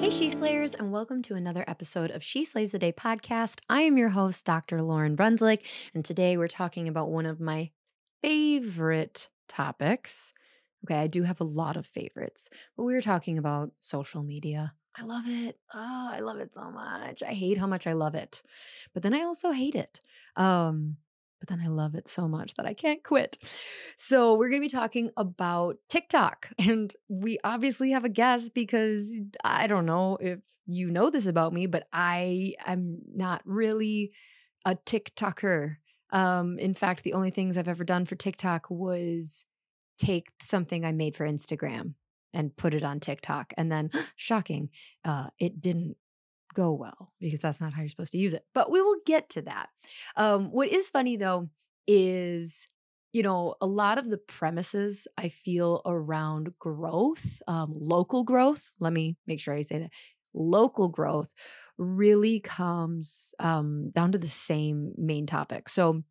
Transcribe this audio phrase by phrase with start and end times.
[0.00, 3.60] Hey, She Slayers, and welcome to another episode of She Slays the Day podcast.
[3.68, 4.78] I am your host, Dr.
[4.78, 5.60] Lauryn Brunslick,
[5.92, 7.70] and today we're talking about one of my
[8.22, 10.32] favorite topics.
[10.84, 14.72] Okay, I do have a lot of favorites, but we are talking about social media.
[14.96, 15.58] I love it.
[15.74, 17.22] Oh, I love it so much.
[17.22, 18.42] I hate how much I love it,
[18.94, 20.00] but then I also hate it.
[20.34, 20.96] Um,
[21.40, 23.38] but then I love it so much that I can't quit.
[23.96, 26.48] So, we're going to be talking about TikTok.
[26.58, 31.52] And we obviously have a guest because I don't know if you know this about
[31.52, 34.12] me, but I am not really
[34.64, 35.76] a TikToker.
[36.10, 39.44] Um, in fact, the only things I've ever done for TikTok was
[39.98, 41.94] take something I made for Instagram
[42.32, 43.52] and put it on TikTok.
[43.56, 44.70] And then, shocking,
[45.04, 45.96] uh, it didn't
[46.54, 48.44] go well because that's not how you're supposed to use it.
[48.54, 49.68] But we will get to that.
[50.16, 51.48] Um, what is funny though
[51.86, 52.68] is,
[53.12, 58.92] you know, a lot of the premises I feel around growth, um, local growth, let
[58.92, 59.90] me make sure I say that
[60.34, 61.32] local growth
[61.78, 65.68] really comes um, down to the same main topic.
[65.68, 66.02] So,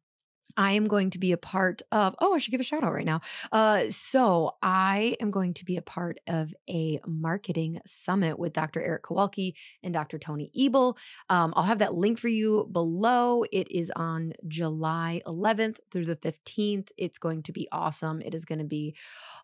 [0.59, 2.94] I am going to be a part of, oh, I should give a shout out
[2.94, 3.22] right now.
[3.50, 8.81] Uh, so, I am going to be a part of a marketing summit with Dr.
[8.81, 9.53] Eric Kowalke
[9.84, 10.19] and Dr.
[10.19, 10.98] Tony Ebel.
[11.30, 13.46] Um, I'll have that link for you below.
[13.53, 16.90] It is on July 11th through the 15th.
[16.98, 18.22] It's going to be awesome.
[18.22, 18.96] It is going to be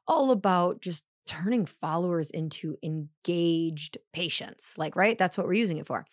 [0.09, 4.77] all about just turning followers into engaged patients.
[4.77, 5.17] Like, right?
[5.17, 6.05] That's what we're using it for.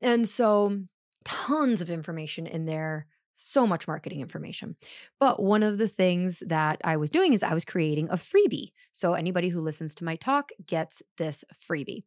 [0.00, 0.84] And so,
[1.24, 4.76] tons of information in there so much marketing information.
[5.20, 8.72] But one of the things that I was doing is I was creating a freebie.
[8.92, 12.04] So anybody who listens to my talk gets this freebie.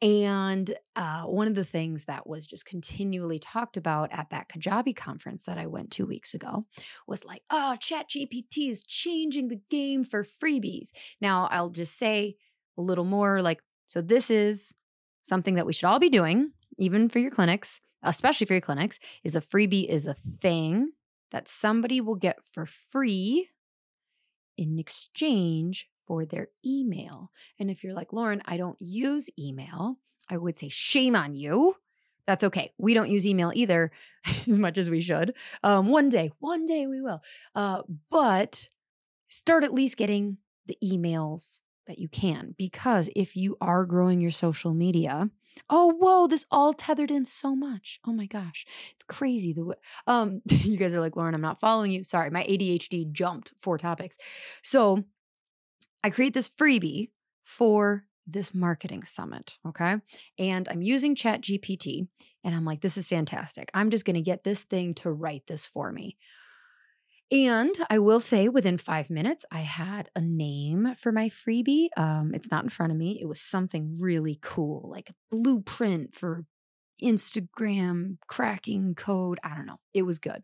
[0.00, 4.96] And uh, one of the things that was just continually talked about at that Kajabi
[4.96, 6.66] conference that I went two weeks ago
[7.06, 10.90] was like, oh, Chat GPT is changing the game for freebies.
[11.20, 12.34] Now, I'll just say
[12.76, 14.74] a little more like, so this is
[15.22, 18.98] something that we should all be doing, even for your clinics especially for your clinics,
[19.24, 20.92] is a freebie is a thing
[21.30, 23.48] that somebody will get for free
[24.56, 27.30] in exchange for their email.
[27.58, 29.96] And if you're like, Lauryn, I don't use email,
[30.28, 31.76] I would say, shame on you.
[32.26, 32.72] That's okay.
[32.78, 33.90] We don't use email either
[34.48, 35.34] as much as we should.
[35.62, 37.22] Um, one day, one day we will.
[37.54, 38.68] Uh, but
[39.28, 44.30] start at least getting the emails that you can because if you are growing your
[44.30, 45.28] social media
[45.70, 48.00] oh whoa this all tethered in so much.
[48.06, 48.66] Oh my gosh.
[48.94, 49.76] It's crazy the way
[50.06, 52.04] um you guys are like lauryn i'm not following you.
[52.04, 54.16] Sorry my adhd jumped four topics.
[54.62, 55.04] So
[56.02, 57.10] i create this freebie
[57.42, 59.96] for this marketing summit okay?
[60.38, 62.06] And i'm using chat gpt
[62.44, 63.70] and i'm like this is fantastic.
[63.74, 66.16] I'm just going to get this thing to write this for me
[67.32, 71.88] and I will say within five minutes, I had a name for my freebie.
[71.96, 73.18] Um, it's not in front of me.
[73.20, 76.44] It was something really cool, like a blueprint for
[77.02, 79.40] Instagram cracking code.
[79.42, 79.80] I don't know.
[79.94, 80.42] It was good.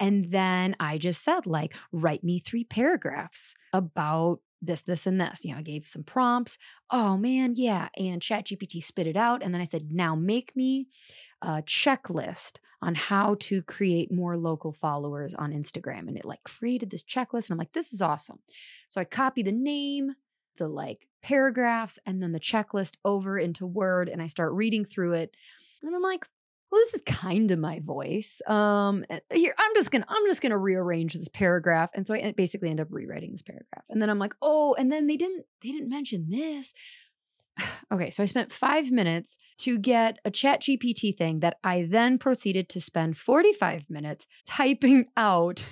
[0.00, 5.44] And then I just said, like, write me three paragraphs about this, this, and this.
[5.44, 6.56] You know, I gave some prompts.
[6.90, 7.88] Oh man, yeah.
[7.98, 9.42] And ChatGPT spit it out.
[9.42, 10.86] And then I said, now make me
[11.44, 16.08] a checklist on how to create more local followers on Instagram.
[16.08, 17.44] And it like created this checklist.
[17.44, 18.40] And I'm like, this is awesome.
[18.88, 20.12] So I copy the name,
[20.58, 24.08] the like paragraphs, and then the checklist over into Word.
[24.08, 25.34] And I start reading through it.
[25.82, 26.26] And I'm like,
[26.74, 28.42] well, this is kind of my voice.
[28.48, 32.68] Um, here I'm just gonna I'm just gonna rearrange this paragraph, and so I basically
[32.68, 33.84] end up rewriting this paragraph.
[33.88, 36.74] And then I'm like, oh, and then they didn't they didn't mention this.
[37.92, 42.18] okay, so I spent five minutes to get a chat GPT thing that I then
[42.18, 45.66] proceeded to spend 45 minutes typing out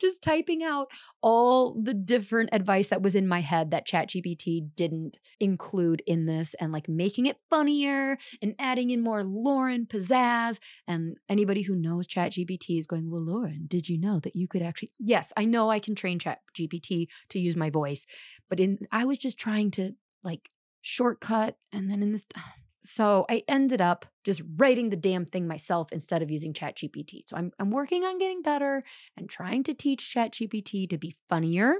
[0.00, 0.88] just typing out
[1.22, 6.54] all the different advice that was in my head that ChatGPT didn't include in this
[6.54, 10.58] and like making it funnier and adding in more Lauryn pizzazz.
[10.86, 14.62] And anybody who knows ChatGPT is going, Well, Lauryn, did you know that you could
[14.62, 14.92] actually?
[14.98, 18.06] Yes, I know I can train ChatGPT to use my voice,
[18.48, 19.92] but in I was just trying to
[20.22, 20.50] like
[20.84, 22.26] shortcut and then in this
[22.82, 27.22] so I ended up just writing the damn thing myself instead of using ChatGPT.
[27.26, 28.84] So I'm I'm working on getting better
[29.16, 31.76] and trying to teach ChatGPT to be funnier.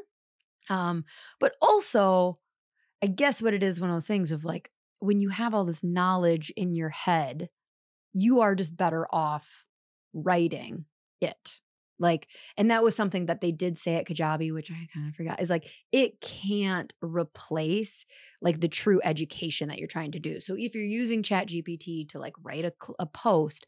[0.70, 1.04] Um,
[1.38, 2.38] but also,
[3.02, 5.66] I guess what it is one of those things of like when you have all
[5.66, 7.50] this knowledge in your head,
[8.14, 9.66] you are just better off
[10.14, 10.86] writing
[11.20, 11.60] it
[11.98, 12.26] like,
[12.56, 15.40] and that was something that they did say at Kajabi, which I kind of forgot,
[15.40, 18.04] is like it can't replace
[18.42, 20.40] like the true education that you're trying to do.
[20.40, 23.66] So if you're using Chat GPT to like write a, a post,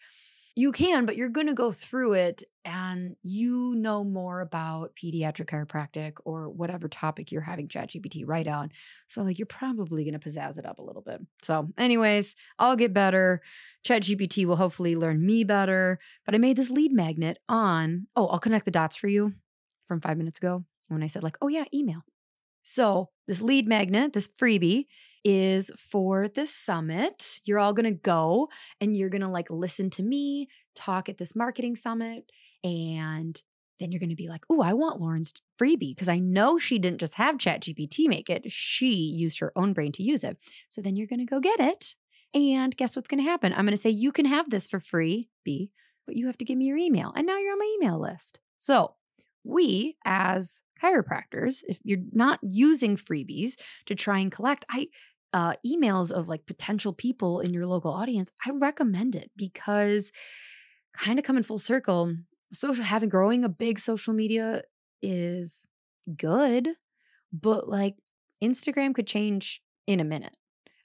[0.58, 5.46] you can, but you're going to go through it and you know more about pediatric
[5.46, 8.72] chiropractic or whatever topic you're having ChatGPT write on.
[9.06, 11.20] So, like, you're probably going to pizzazz it up a little bit.
[11.42, 13.42] So, anyways, I'll get better.
[13.86, 16.00] ChatGPT will hopefully learn me better.
[16.24, 19.34] But I made this lead magnet on, oh, I'll connect the dots for you
[19.86, 22.00] from five minutes ago when I said, like, oh, yeah, email.
[22.62, 24.86] So, this lead magnet, this freebie,
[25.28, 27.40] is for this summit.
[27.44, 28.48] You're all going to go
[28.80, 32.30] and you're going to like listen to me talk at this marketing summit.
[32.62, 33.40] And
[33.80, 36.78] then you're going to be like, oh, I want Lauryn's freebie because I know she
[36.78, 38.52] didn't just have ChatGPT make it.
[38.52, 40.36] She used her own brain to use it.
[40.68, 41.96] So then you're going to go get it.
[42.32, 43.52] And guess what's going to happen?
[43.52, 45.72] I'm going to say, you can have this for free, B,
[46.06, 47.12] but you have to give me your email.
[47.16, 48.38] And now you're on my email list.
[48.58, 48.94] So
[49.42, 53.54] we, as chiropractors, if you're not using freebies
[53.86, 54.88] to try and collect, I
[55.36, 60.10] uh, emails of like potential people in your local audience, I recommend it because
[60.96, 62.16] kind of coming full circle,
[62.54, 64.62] social having growing a big social media
[65.02, 65.66] is
[66.16, 66.70] good,
[67.34, 67.96] but like
[68.42, 70.34] Instagram could change in a minute.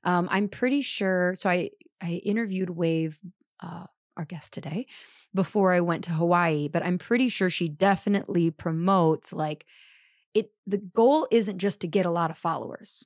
[0.03, 1.33] Um, I'm pretty sure.
[1.37, 1.69] So I
[2.01, 3.17] I interviewed Wave,
[3.63, 3.85] uh,
[4.17, 4.87] our guest today,
[5.33, 9.65] before I went to Hawaii, but I'm pretty sure she definitely promotes like
[10.33, 10.51] it.
[10.67, 13.05] The goal isn't just to get a lot of followers.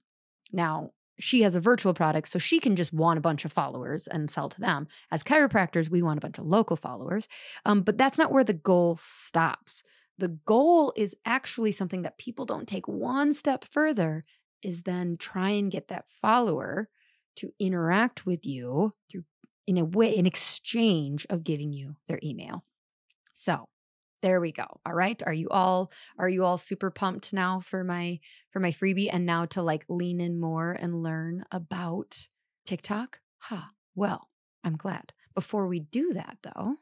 [0.52, 4.08] Now, she has a virtual product, so she can just want a bunch of followers
[4.08, 4.88] and sell to them.
[5.12, 7.28] As chiropractors, we want a bunch of local followers.
[7.66, 9.84] Um, but that's not where the goal stops.
[10.18, 14.24] The goal is actually something that people don't take one step further,
[14.62, 16.90] is then try and get that follower
[17.38, 19.24] to interact with you through
[19.68, 22.64] in a way, in exchange of giving you their email.
[23.34, 23.68] So
[24.22, 24.66] there we go.
[24.86, 25.22] All right.
[25.26, 28.20] Are you all are you all super pumped now for my
[28.52, 32.28] for my freebie and now to like lean in more and learn about
[32.66, 33.20] TikTok?
[33.40, 33.56] Ha.
[33.56, 33.72] Huh.
[33.96, 34.30] Well,
[34.64, 35.14] I'm glad.
[35.34, 36.78] Before we do that though,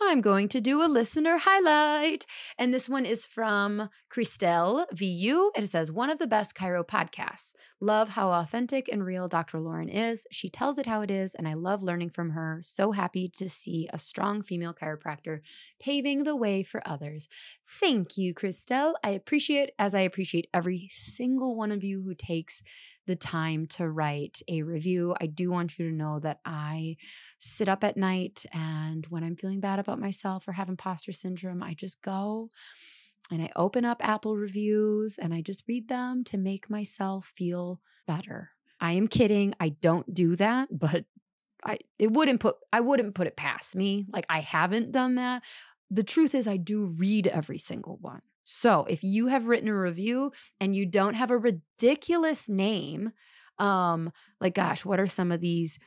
[0.00, 2.26] I'm going to do a listener highlight.
[2.58, 5.50] And this one is from Christelle VU.
[5.56, 7.54] It says, one of the best Chiro podcasts.
[7.80, 9.58] Love how authentic and real Dr.
[9.58, 10.26] Lauryn is.
[10.30, 12.60] She tells it how it is, and I love learning from her.
[12.62, 15.40] So happy to see a strong female chiropractor
[15.80, 17.28] paving the way for others.
[17.80, 18.94] Thank you, Christelle.
[19.02, 22.62] I appreciate, as I appreciate every single one of you who takes
[23.06, 25.14] the time to write a review.
[25.20, 26.96] I do want you to know that I
[27.38, 31.62] sit up at night and when I'm feeling bad about myself or have imposter syndrome,
[31.62, 32.50] I just go
[33.30, 37.80] and I open up Apple reviews and I just read them to make myself feel
[38.06, 38.50] better.
[38.80, 39.54] I am kidding.
[39.58, 41.04] I don't do that, but
[41.64, 44.06] I it wouldn't put I wouldn't put it past me.
[44.12, 45.42] Like I haven't done that.
[45.90, 48.22] The truth is I do read every single one.
[48.44, 53.10] So if you have written a review and you don't have a ridiculous name,
[53.58, 55.78] um, like gosh, what are some of these?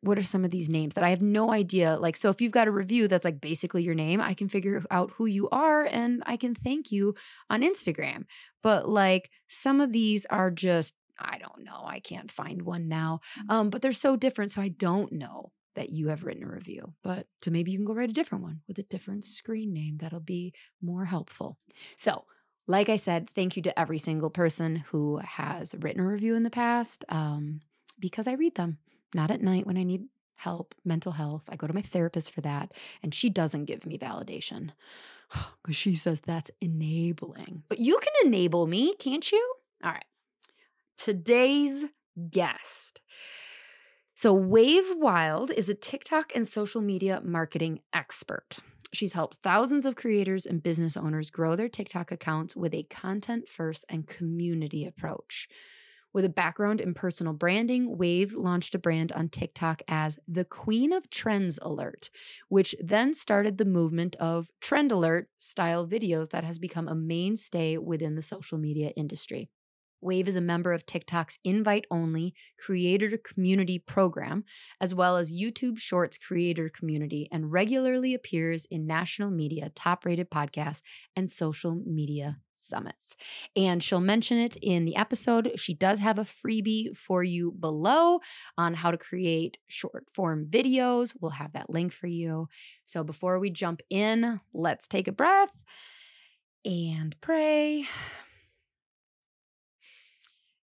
[0.00, 1.96] What are some of these names that I have no idea?
[1.96, 4.84] Like, so if you've got a review that's like basically your name, I can figure
[4.90, 7.14] out who you are and I can thank you
[7.50, 8.24] on Instagram.
[8.62, 11.82] But like some of these are just, I don't know.
[11.84, 13.20] I can't find one now.
[13.40, 13.52] Mm.
[13.52, 14.52] Um, but they're so different.
[14.52, 17.84] So I don't know that you have written a review, but so maybe you can
[17.84, 20.52] go write a different one with a different screen name that'll be
[20.82, 21.56] more helpful.
[21.96, 22.24] So,
[22.66, 26.42] like I said, thank you to every single person who has written a review in
[26.42, 27.60] the past um,
[27.98, 28.78] because I read them,
[29.14, 30.04] not at night when I need
[30.36, 31.42] help, mental health.
[31.48, 32.72] I go to my therapist for that,
[33.02, 34.70] and she doesn't give me validation
[35.62, 37.62] because she says that's enabling.
[37.68, 39.54] But you can enable me, can't you?
[39.82, 40.04] All right.
[40.96, 41.84] Today's
[42.30, 43.00] guest
[44.18, 48.58] so, Wave Wyld is a TikTok and social media marketing expert.
[48.92, 53.46] She's helped thousands of creators and business owners grow their TikTok accounts with a content
[53.46, 55.48] first and community approach.
[56.14, 60.92] With a background in personal branding, Wave launched a brand on TikTok as the Queen
[60.92, 62.10] of Trends Alert,
[62.48, 67.76] which then started the movement of Trend Alert style videos that has become a mainstay
[67.76, 69.50] within the social media industry.
[70.00, 74.44] Wave is a member of TikTok's invite only creator community program,
[74.80, 80.30] as well as YouTube Shorts creator community, and regularly appears in national media, top rated
[80.30, 80.82] podcasts,
[81.16, 83.16] and social media summits.
[83.56, 85.52] And she'll mention it in the episode.
[85.56, 88.20] She does have a freebie for you below
[88.56, 91.14] on how to create short form videos.
[91.20, 92.48] We'll have that link for you.
[92.86, 95.52] So before we jump in, let's take a breath
[96.64, 97.86] and pray.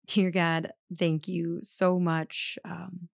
[0.07, 3.09] Dear God, thank you so much um,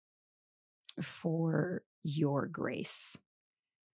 [1.02, 3.18] for your grace.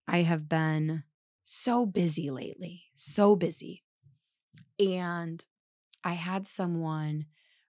[0.08, 1.04] I have been
[1.44, 3.84] so busy lately, so busy.
[4.82, 5.44] And
[6.04, 7.26] I had someone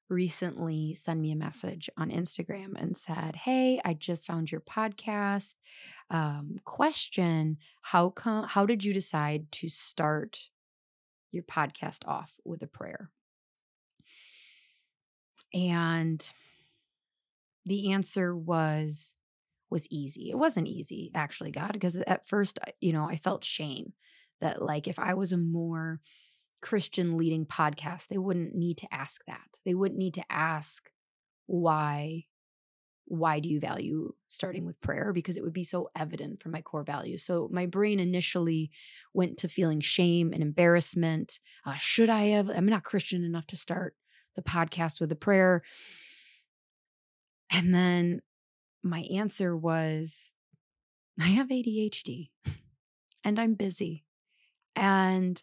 [0.09, 5.55] recently send me a message on Instagram and said, "Hey, I just found your podcast.
[6.11, 8.47] Um, question: How come?
[8.49, 10.39] How did you decide to start
[11.33, 13.11] your podcast off with a prayer?"
[15.55, 16.33] And
[17.67, 19.15] the answer was
[19.71, 20.31] was easy.
[20.31, 23.95] It wasn't easy actually, God, because at first, you know, I felt shame
[24.41, 26.01] that like if I was a more
[26.63, 29.59] Christian leading podcast, they wouldn't need to ask that.
[29.67, 30.89] They wouldn't need to ask
[31.47, 32.25] why
[33.07, 36.63] why do you value starting with prayer because it would be so evident from my
[36.63, 37.23] core values.
[37.23, 38.71] So my brain initially
[39.13, 41.39] went to feeling shame and embarrassment.
[41.67, 42.49] Uh, should I have?
[42.49, 43.97] I'm not Christian enough to start
[44.35, 45.63] the podcast with a prayer.
[47.51, 48.23] And then
[48.83, 50.33] my answer was
[51.21, 52.31] I have ADHD
[53.25, 54.05] and I'm busy.
[54.75, 55.43] And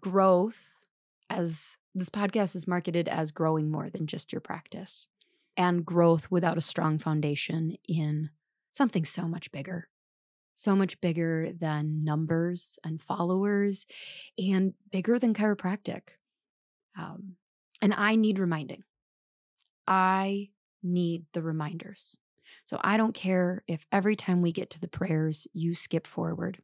[0.00, 0.82] growth,
[1.30, 5.08] as this podcast is marketed as growing more than just your practice,
[5.56, 8.30] and growth without a strong foundation in
[8.70, 9.88] something so much bigger,
[10.54, 13.86] so much bigger than numbers and followers,
[14.38, 16.02] and bigger than chiropractic.
[16.98, 17.36] Um,
[17.80, 18.84] and I need reminding.
[19.86, 20.50] I
[20.82, 22.16] need the reminders.
[22.64, 26.60] So I don't care if every time we get to the prayers, you skip forward.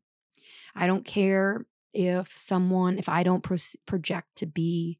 [0.75, 4.99] I don't care if someone, if I don't pro- project to be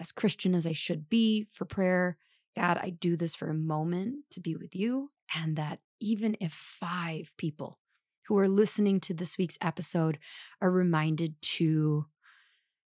[0.00, 2.16] as Christian as I should be for prayer.
[2.56, 5.10] God, I do this for a moment to be with you.
[5.34, 7.78] And that even if five people
[8.26, 10.18] who are listening to this week's episode
[10.60, 12.06] are reminded to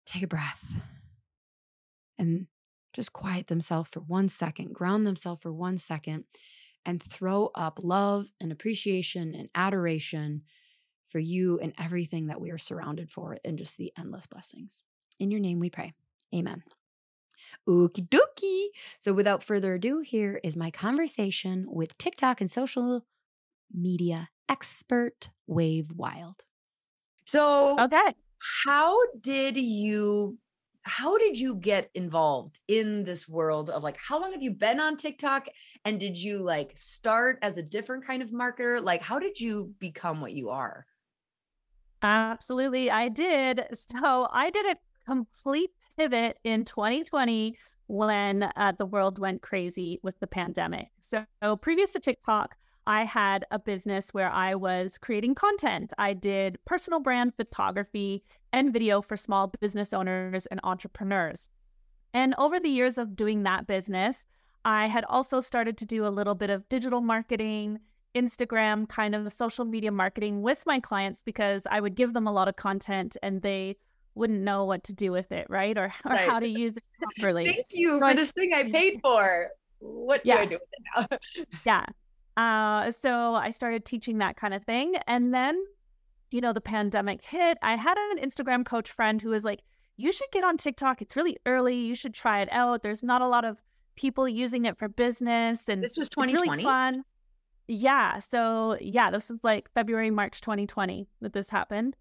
[0.05, 0.71] take a breath,
[2.17, 2.48] and
[2.93, 6.25] just quiet themselves for one second, ground themselves for one second,
[6.86, 10.43] and throw up love and appreciation and adoration
[11.12, 14.82] for you and everything that we are surrounded for and just the endless blessings.
[15.20, 15.94] In your name we pray.
[16.34, 16.63] Amen.
[17.68, 18.68] Okie dokie.
[19.00, 23.06] So without further ado, here is my conversation with TikTok and social
[23.74, 26.39] media expert Wave Wyld.
[27.25, 28.13] So, okay.
[28.65, 30.38] How did you
[30.84, 34.80] how did you get involved in this world of like how long have you been
[34.80, 35.48] on TikTok
[35.86, 39.75] and did you like start as a different kind of marketer like how did you
[39.80, 40.88] become what you are
[42.01, 47.55] Absolutely I did so I did a complete pivot in 2020
[47.88, 52.55] when uh, the world went crazy with the pandemic so, so previous to TikTok
[52.88, 55.93] I had a business where I was creating content.
[55.98, 61.50] I did personal brand photography and video for small business owners and entrepreneurs.
[62.13, 64.25] And over the years of doing that business,
[64.65, 67.79] I had also started to do a little bit of digital marketing,
[68.15, 72.32] Instagram, kind of social media marketing with my clients because I would give them a
[72.32, 73.77] lot of content and they
[74.15, 75.77] wouldn't know what to do with it, right?
[75.77, 76.30] Or, or right.
[76.30, 77.46] how to use it properly.
[77.46, 79.50] Thank you so for I, this thing I paid for.
[79.80, 80.38] What yeah.
[80.38, 81.46] do I do with it now?
[81.65, 81.86] yeah.
[82.38, 84.96] Uh, so I started teaching that kind of thing.
[85.08, 85.62] And then,
[86.30, 87.58] you know, the pandemic hit.
[87.62, 89.62] I had an Instagram coach friend who was like,
[89.98, 91.01] you should get on TikTok.
[91.01, 91.75] It's really early.
[91.75, 92.84] You should try it out.
[92.84, 93.58] There's not a lot of
[93.96, 95.68] people using it for business.
[95.68, 96.48] And this was 2020.
[96.48, 97.03] really fun.
[97.71, 98.19] Yeah.
[98.19, 101.95] So, yeah, this was like February, March 2020 that this happened.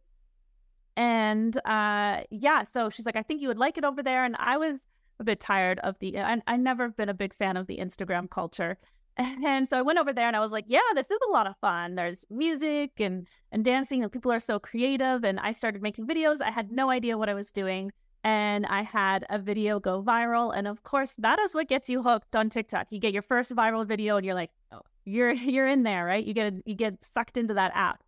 [0.96, 4.24] And uh, yeah, so she's like, I think you would like it over there.
[4.24, 4.88] And I was
[5.20, 8.28] a bit tired of the, I, I never been a big fan of the Instagram
[8.28, 8.78] culture.
[9.16, 11.46] And so I went over there and I was like, yeah, this is a lot
[11.46, 11.94] of fun.
[11.94, 16.40] There's music and and dancing and people are so creative and I started making videos.
[16.40, 17.92] I had no idea what I was doing
[18.24, 22.02] and I had a video go viral and of course that is what gets you
[22.02, 22.86] hooked on TikTok.
[22.90, 24.60] You get your first viral video and you're like, "Oh,
[25.04, 26.25] you're you're in there, right?
[26.25, 28.02] You get you get sucked into that app."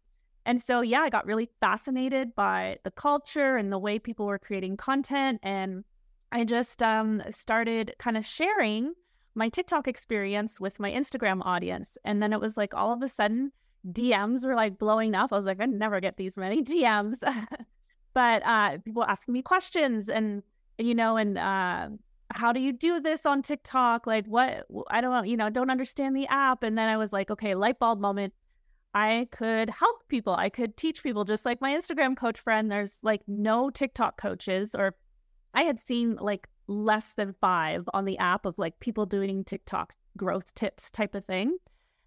[0.44, 4.38] And so yeah, I got really fascinated by the culture and the way people were
[4.38, 5.84] creating content and
[6.32, 8.94] I just um, started kind of sharing
[9.34, 11.98] my TikTok experience with my Instagram audience.
[12.04, 13.52] And then it was like all of a sudden,
[13.90, 15.32] DMs were like blowing up.
[15.32, 17.18] I was like, I never get these many DMs.
[18.14, 20.42] but uh, people asking me questions and,
[20.78, 21.88] you know, and uh,
[22.32, 24.06] how do you do this on TikTok?
[24.06, 24.66] Like, what?
[24.88, 26.62] I don't, you know, don't understand the app.
[26.62, 28.32] And then I was like, okay, light bulb moment.
[28.94, 30.34] I could help people.
[30.34, 32.70] I could teach people, just like my Instagram coach friend.
[32.70, 34.94] There's like no TikTok coaches, or
[35.54, 39.94] I had seen like less than five on the app of like people doing TikTok
[40.16, 41.56] growth tips type of thing.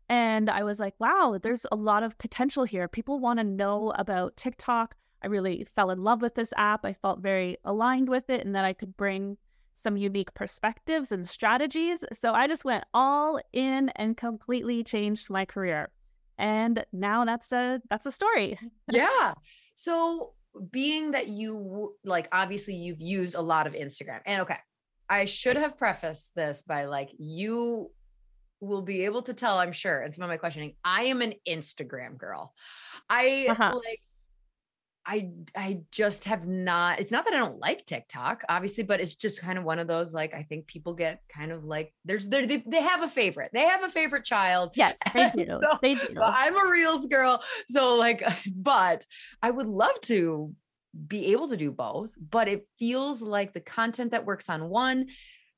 [0.10, 2.88] And I was like, wow, there's a lot of potential here.
[2.88, 4.96] People want to know about TikTok.
[5.24, 6.86] I really fell in love with this app.
[6.86, 9.38] I felt very aligned with it and that I could bring
[9.76, 12.04] some unique perspectives and strategies.
[12.14, 15.90] So I just went all in and completely changed my career.
[16.38, 18.58] And now that's a that's a story.
[18.92, 19.34] yeah.
[19.76, 20.34] So
[20.72, 24.22] being that you like obviously you've used a lot of Instagram.
[24.26, 24.58] And okay,
[25.10, 27.92] I should have prefaced this by like you
[28.62, 30.76] will be able to tell, I'm sure, and some of my questioning.
[30.84, 32.54] I am an Instagram girl.
[33.10, 33.76] I uh-huh.
[33.76, 34.02] like
[35.06, 39.16] I I just have not it's not that I don't like TikTok obviously but it's
[39.16, 42.28] just kind of one of those like I think people get kind of like there's
[42.28, 45.94] they they have a favorite they have a favorite child yes they do so, they
[45.94, 48.24] do so I'm a reels girl so like
[48.56, 49.06] but
[49.42, 50.54] I would love to
[51.08, 55.08] be able to do both but it feels like the content that works on one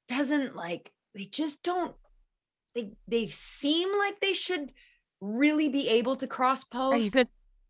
[0.09, 1.95] doesn't like they just don't
[2.75, 4.71] they they seem like they should
[5.21, 7.15] really be able to cross post.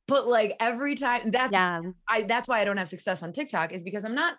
[0.08, 1.82] But like every time that's yeah.
[2.08, 4.36] I that's why I don't have success on TikTok is because I'm not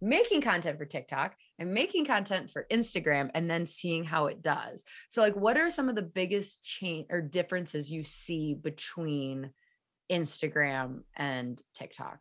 [0.00, 1.36] making content for TikTok.
[1.60, 4.84] I'm making content for Instagram and then seeing how it does.
[5.10, 9.50] So like what are some of the biggest change or differences you see between
[10.10, 12.18] Instagram and TikTok?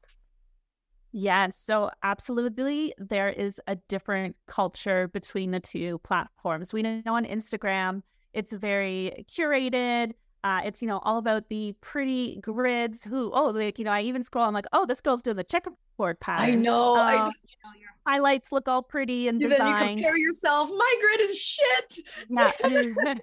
[1.13, 1.58] Yes.
[1.58, 6.74] So, absolutely, there is a different culture between the two platforms.
[6.74, 8.01] We know on Instagram,
[8.34, 10.13] it's very curated.
[10.43, 14.01] Uh, it's, you know, all about the pretty grids who, oh, like, you know, I
[14.01, 16.49] even scroll, I'm like, oh, this girl's doing the checkerboard pattern.
[16.49, 16.95] I know.
[16.95, 17.25] Um, I know.
[17.25, 19.60] You know, your highlights look all pretty and designed.
[19.62, 20.69] Then you compare yourself.
[20.69, 21.99] My grid is shit.
[22.30, 22.51] Yeah.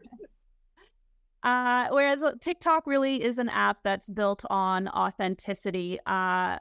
[1.43, 5.99] uh, whereas uh, TikTok really is an app that's built on authenticity.
[6.07, 6.59] Uh,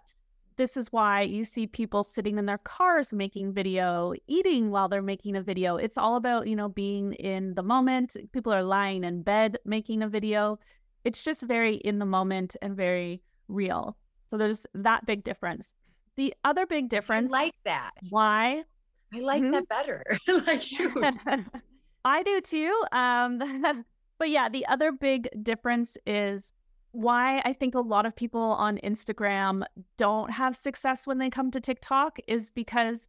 [0.58, 5.02] this is why you see people sitting in their cars making video, eating while they're
[5.02, 5.78] making a video.
[5.78, 8.18] It's all about, you know, being in the moment.
[8.34, 10.60] People are lying in bed making a video.
[11.04, 13.98] It's just very in the moment and very real.
[14.30, 15.76] So there's that big difference.
[16.16, 17.32] The other big difference.
[17.32, 17.92] I like that.
[18.10, 18.64] Why?
[19.14, 19.52] I like mm-hmm.
[19.52, 20.04] that better.
[20.48, 20.92] like shoot.
[22.06, 22.84] I do too.
[22.92, 23.86] Um,
[24.18, 26.52] but yeah, the other big difference is
[26.92, 29.64] why I think a lot of people on Instagram
[29.98, 33.08] don't have success when they come to TikTok is because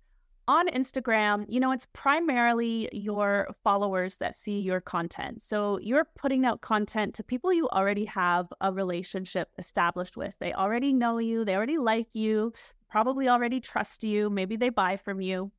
[0.48, 5.42] on Instagram, you know, it's primarily your followers that see your content.
[5.42, 10.34] So you're putting out content to people you already have a relationship established with.
[10.38, 12.54] They already know you, they already like you,
[12.88, 15.52] probably already trust you, maybe they buy from you.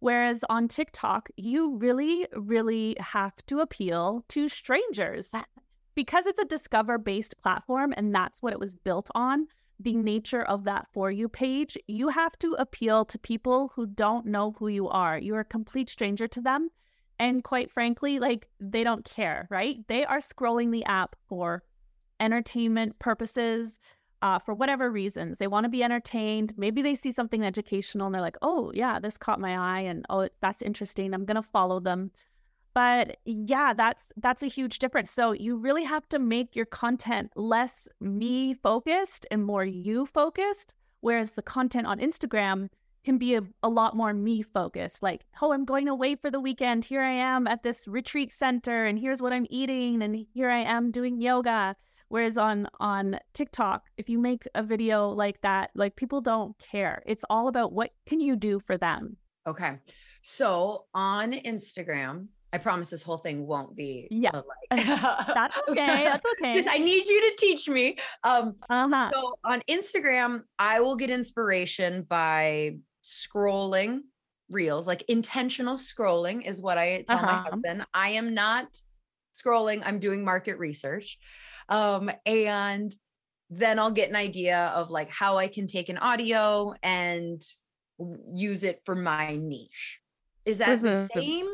[0.00, 5.30] Whereas on TikTok, you really, really have to appeal to strangers
[5.94, 9.46] because it's a discover based platform and that's what it was built on,
[9.80, 14.26] the nature of that For You page, you have to appeal to people who don't
[14.26, 15.18] know who you are.
[15.18, 16.70] You're a complete stranger to them.
[17.18, 19.78] And quite frankly, like they don't care, right?
[19.88, 21.62] They are scrolling the app for
[22.20, 23.78] entertainment purposes,
[24.22, 25.38] uh, for whatever reasons.
[25.38, 26.54] They want to be entertained.
[26.56, 30.06] Maybe they see something educational and they're like, oh, yeah, this caught my eye and
[30.08, 31.12] oh, that's interesting.
[31.12, 32.12] I'm going to follow them
[32.74, 35.10] but yeah that's that's a huge difference.
[35.10, 40.74] So you really have to make your content less me focused and more you focused
[41.00, 42.68] whereas the content on instagram
[43.04, 45.02] can be a, a lot more me focused.
[45.02, 46.84] Like oh i'm going away for the weekend.
[46.84, 50.60] Here i am at this retreat center and here's what i'm eating and here i
[50.60, 51.76] am doing yoga.
[52.08, 57.02] Whereas on on tiktok if you make a video like that like people don't care.
[57.06, 59.16] It's all about what can you do for them.
[59.46, 59.78] Okay.
[60.22, 64.30] So on instagram I promise this whole thing won't be yeah.
[64.70, 66.04] Like, that's okay.
[66.04, 66.54] That's okay.
[66.54, 67.96] Just I need you to teach me.
[68.24, 69.10] Um uh-huh.
[69.12, 74.00] so on Instagram, I will get inspiration by scrolling
[74.50, 77.26] reels, like intentional scrolling is what I tell uh-huh.
[77.26, 77.86] my husband.
[77.94, 78.66] I am not
[79.34, 81.18] scrolling, I'm doing market research.
[81.68, 82.94] Um and
[83.48, 87.42] then I'll get an idea of like how I can take an audio and
[88.32, 90.00] use it for my niche.
[90.44, 90.86] Is that mm-hmm.
[90.86, 91.46] the same?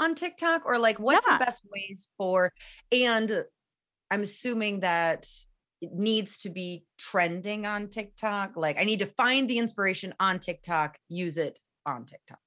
[0.00, 1.38] On TikTok or like what's yeah.
[1.38, 2.52] the best ways for
[2.90, 3.44] and
[4.10, 5.26] I'm assuming that
[5.80, 8.56] it needs to be trending on TikTok.
[8.56, 12.38] Like I need to find the inspiration on TikTok, use it on TikTok.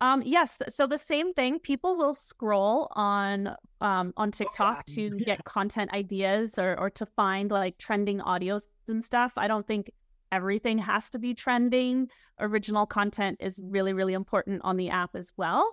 [0.00, 0.60] Um, yes.
[0.68, 1.60] So the same thing.
[1.60, 7.50] People will scroll on um, on TikTok to get content ideas or or to find
[7.50, 9.32] like trending audios and stuff.
[9.36, 9.92] I don't think
[10.32, 12.08] everything has to be trending.
[12.40, 15.72] Original content is really really important on the app as well.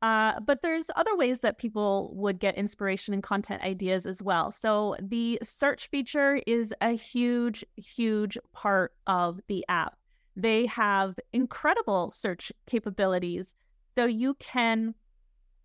[0.00, 4.52] Uh, but there's other ways that people would get inspiration and content ideas as well.
[4.52, 9.96] So the search feature is a huge, huge part of the app.
[10.36, 13.56] They have incredible search capabilities.
[13.96, 14.94] So you can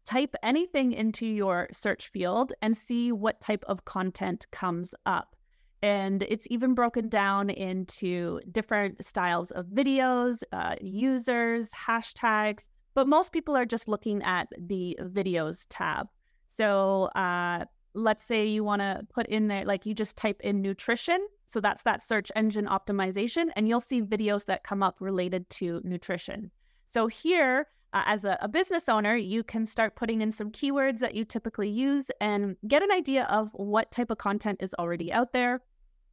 [0.04, 5.36] type anything into your search field and see what type of content comes up.
[5.84, 13.34] And it's even broken down into different styles of videos, uh, users, hashtags, but most
[13.34, 16.08] people are just looking at the videos tab.
[16.48, 20.62] So uh, let's say you want to put in there, like you just type in
[20.62, 21.26] nutrition.
[21.46, 25.82] So that's that search engine optimization, and you'll see videos that come up related to
[25.84, 26.52] nutrition.
[26.88, 31.00] So here, uh, as a, a, business owner, you can start putting in some keywords
[31.00, 35.14] that you typically use and get an idea of what type of content is already
[35.14, 35.62] out there,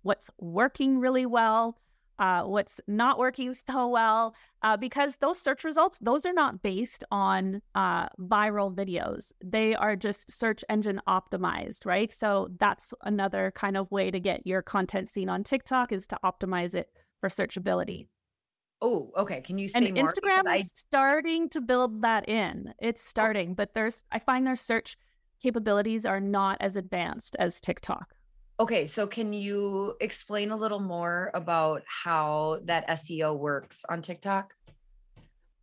[0.03, 1.79] what's working really well,
[2.21, 7.03] uh, what's not working so well, uh, because those search results, those are not based
[7.11, 9.33] on uh, viral videos.
[9.43, 12.13] They are just search engine optimized, right?
[12.13, 16.19] So that's another kind of way to get your content seen on TikTok is to
[16.23, 18.07] optimize it for searchability.
[18.83, 19.41] Oh, okay.
[19.41, 20.05] Can you say and more?
[20.05, 20.57] Instagram I...
[20.57, 22.73] is starting to build that in.
[22.81, 24.97] It's starting, but there's I find their search
[25.43, 28.15] capabilities are not as advanced as TikTok.
[28.61, 34.55] Okay, so can you explain a little more about how that SEO works on TikTok?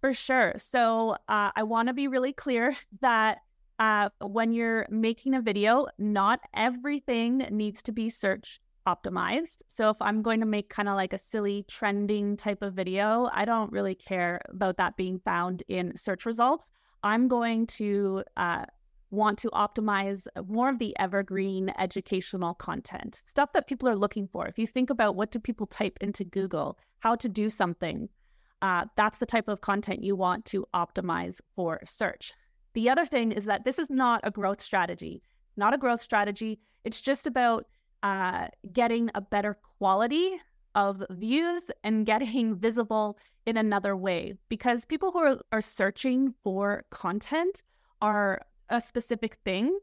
[0.02, 0.54] For sure.
[0.58, 3.38] So uh, I want to be really clear that
[3.78, 9.58] uh, when you're making a video, not everything needs to be search optimized.
[9.68, 13.30] So if I'm going to make kind of like a silly trending type of video,
[13.32, 16.72] I don't really care about that being found in search results.
[17.04, 18.66] I'm going to uh,
[19.10, 24.48] want to optimize more of the evergreen educational content, stuff that people are looking for.
[24.48, 28.10] If you think about what do people type into Google, how to do something,
[28.62, 32.34] uh, that's the type of content you want to optimize for search.
[32.74, 35.22] The other thing is that this is not a growth strategy.
[35.48, 36.60] It's not a growth strategy.
[36.84, 37.66] It's just about
[38.04, 40.40] uh, getting a better quality
[40.76, 46.84] of views and getting visible in another way because people who are, are searching for
[46.92, 47.64] content
[48.02, 49.78] are a specific thing,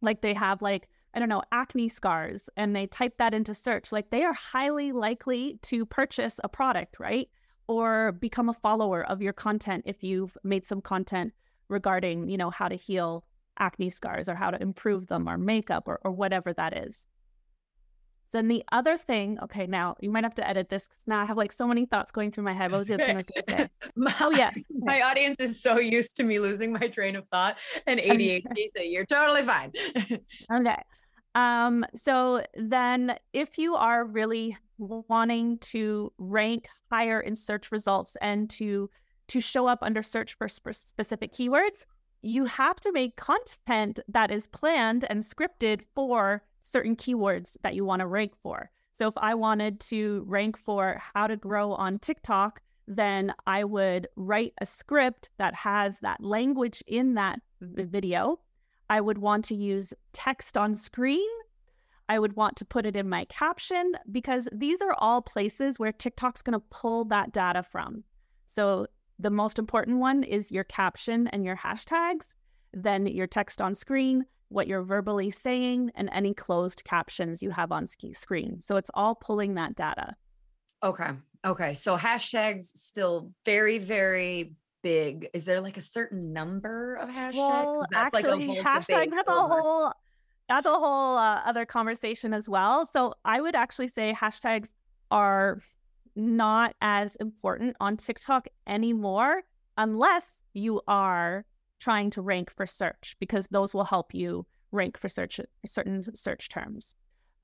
[0.00, 3.90] like they have like I don't know, acne scars, and they type that into search,
[3.90, 7.28] like they are highly likely to purchase a product, right?
[7.66, 11.32] Or become a follower of your content if you've made some content
[11.68, 13.24] regarding, you know, how to heal
[13.58, 17.06] acne scars or how to improve them or makeup or, or whatever that is.
[18.32, 21.24] Then the other thing, okay, now you might have to edit this because now I
[21.24, 22.70] have like so many thoughts going through my head.
[22.70, 23.68] What was it going to say?
[24.20, 27.98] oh yes, my audience is so used to me losing my train of thought and
[27.98, 29.72] ADHD, so you're totally fine.
[30.52, 30.82] okay.
[31.34, 38.48] Um, so then if you are really wanting to rank higher in search results and
[38.50, 38.90] to
[39.28, 41.84] to show up under search for sp- specific keywords,
[42.22, 47.84] you have to make content that is planned and scripted for certain keywords that you
[47.84, 48.70] want to rank for.
[48.92, 54.08] So if I wanted to rank for how to grow on TikTok, then I would
[54.16, 58.40] write a script that has that language in that video.
[58.88, 61.28] I would want to use text on screen.
[62.08, 65.92] I would want to put it in my caption because these are all places where
[65.92, 68.02] TikTok's going to pull that data from.
[68.46, 68.88] So
[69.20, 72.34] the most important one is your caption and your hashtags,
[72.72, 77.72] then your text on screen, what you're verbally saying, and any closed captions you have
[77.72, 78.60] on ski screen.
[78.60, 80.14] So it's all pulling that data.
[80.82, 81.10] Okay.
[81.46, 81.74] Okay.
[81.74, 85.28] So hashtags still very, very big.
[85.32, 87.34] Is there like a certain number of hashtags?
[87.34, 89.92] Well, actually, like hashtag that's a whole
[90.48, 92.84] that's a whole uh, other conversation as well.
[92.84, 94.70] So I would actually say hashtags
[95.10, 95.60] are
[96.16, 99.42] not as important on TikTok anymore
[99.76, 101.44] unless you are
[101.80, 106.48] trying to rank for search because those will help you rank for search certain search
[106.48, 106.94] terms.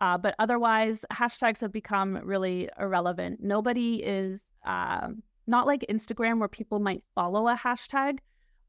[0.00, 3.42] Uh, but otherwise, hashtags have become really irrelevant.
[3.42, 8.18] Nobody is um, not like Instagram where people might follow a hashtag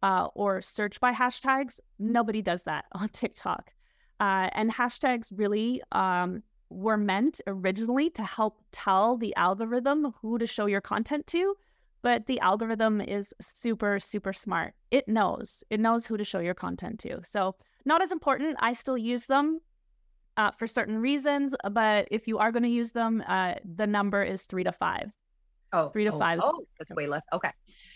[0.04, 1.80] uh, or search by hashtags.
[2.00, 3.74] Nobody does that on TikTok.
[4.20, 10.48] Uh, and hashtags really um, were meant originally to help tell the algorithm who to
[10.48, 11.56] show your content to
[12.02, 14.74] but the algorithm is super super smart.
[14.92, 15.64] It knows.
[15.70, 17.20] It knows who to show your content to.
[17.24, 17.56] So
[17.86, 18.58] not as important.
[18.60, 19.60] I still use them
[20.38, 24.24] uh, for certain reasons but if you are going to use them uh, the number
[24.24, 25.12] is three to five.
[25.74, 27.24] Oh three to oh, five oh that's way less.
[27.34, 27.52] Okay.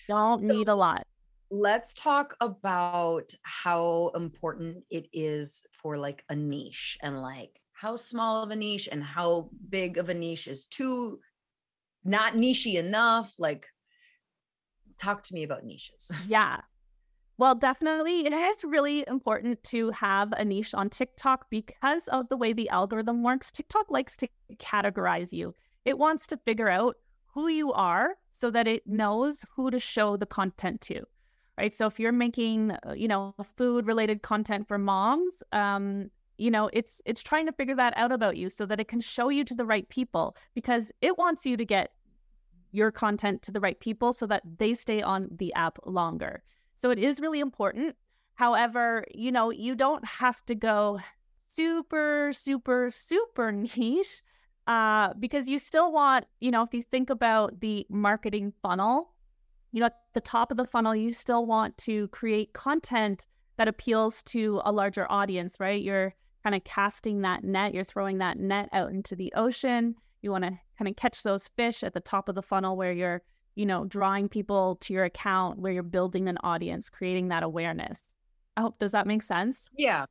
[0.10, 1.06] Don't so, need a lot.
[1.52, 8.44] let's talk about how important it is for like a niche and like how small
[8.44, 11.20] of a niche and how big of a niche is too
[12.06, 13.68] not nichey enough like
[15.02, 16.58] talk to me about niches yeah
[17.42, 22.38] well, definitely, it is really important to have a niche on TikTok because of the
[22.38, 23.50] way the algorithm works.
[23.50, 26.98] TikTok likes to categorize you, it wants to figure out
[27.34, 31.02] who you are so that it knows who to show the content to.
[31.58, 31.74] Right.
[31.74, 36.70] So if you're making, uh, you know, food related content for moms, um, you know,
[36.74, 39.44] it's it's trying to figure that out about you so that it can show you
[39.46, 41.92] to the right people because it wants you to get
[42.72, 46.44] your content to the right people so that they stay on the app longer.
[46.76, 47.96] So it is really important.
[48.36, 51.00] However, you know, you don't have to go
[51.50, 54.22] super, super, super niche
[54.68, 59.14] uh, because you still want, you know, if you think about the marketing funnel,
[59.72, 63.68] you know, at the top of the funnel, you still want to create content that
[63.68, 65.82] appeals to a larger audience, right?
[65.82, 69.96] You're kind of casting that net, you're throwing that net out into the ocean.
[70.22, 72.92] You want to kind of catch those fish at the top of the funnel where
[72.92, 73.22] you're
[73.56, 78.04] you know, drawing people to your account where you're building an audience, creating that awareness.
[78.56, 79.70] I hope does that make sense?
[79.78, 80.06] Yeah.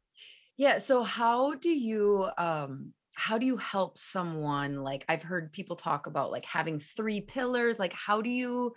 [0.56, 0.78] Yeah.
[0.78, 6.06] So how do you um how do you help someone like I've heard people talk
[6.06, 8.74] about like having three pillars like how do you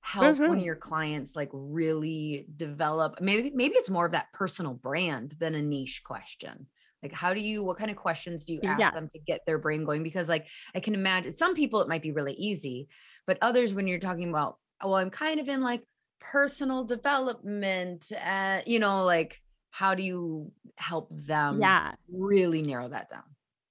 [0.00, 0.42] help mm-hmm.
[0.42, 0.66] one of mm-hmm.
[0.66, 5.62] your clients like really develop maybe maybe it's more of that personal brand than a
[5.62, 6.66] niche question
[7.02, 8.90] like, how do you, what kind of questions do you ask yeah.
[8.90, 10.02] them to get their brain going?
[10.02, 12.88] Because, like, I can imagine some people it might be really easy,
[13.26, 15.82] but others, when you're talking about, well, I'm kind of in like
[16.20, 21.92] personal development, uh, you know, like, how do you help them yeah.
[22.12, 23.22] really narrow that down?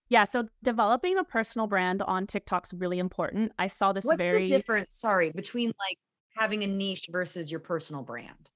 [0.10, 3.54] Yeah, so developing a personal brand on TikTok's really important.
[3.58, 5.98] I saw this What's very the difference, sorry, between like
[6.36, 8.50] having a niche versus your personal brand?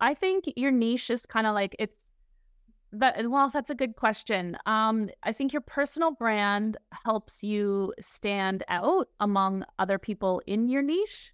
[0.00, 1.94] I think your niche is kind of like it's
[2.92, 4.56] that well, that's a good question.
[4.66, 10.82] Um, I think your personal brand helps you stand out among other people in your
[10.82, 11.32] niche.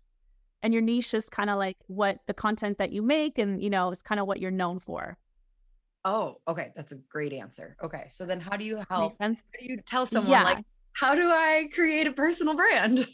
[0.62, 3.70] And your niche is kind of like what the content that you make and you
[3.70, 5.16] know, is kind of what you're known for.
[6.04, 6.72] Oh, okay.
[6.74, 7.76] That's a great answer.
[7.82, 8.06] Okay.
[8.08, 9.14] So then how do you help?
[9.20, 10.42] How do you tell someone yeah.
[10.42, 13.06] like, how do I create a personal brand?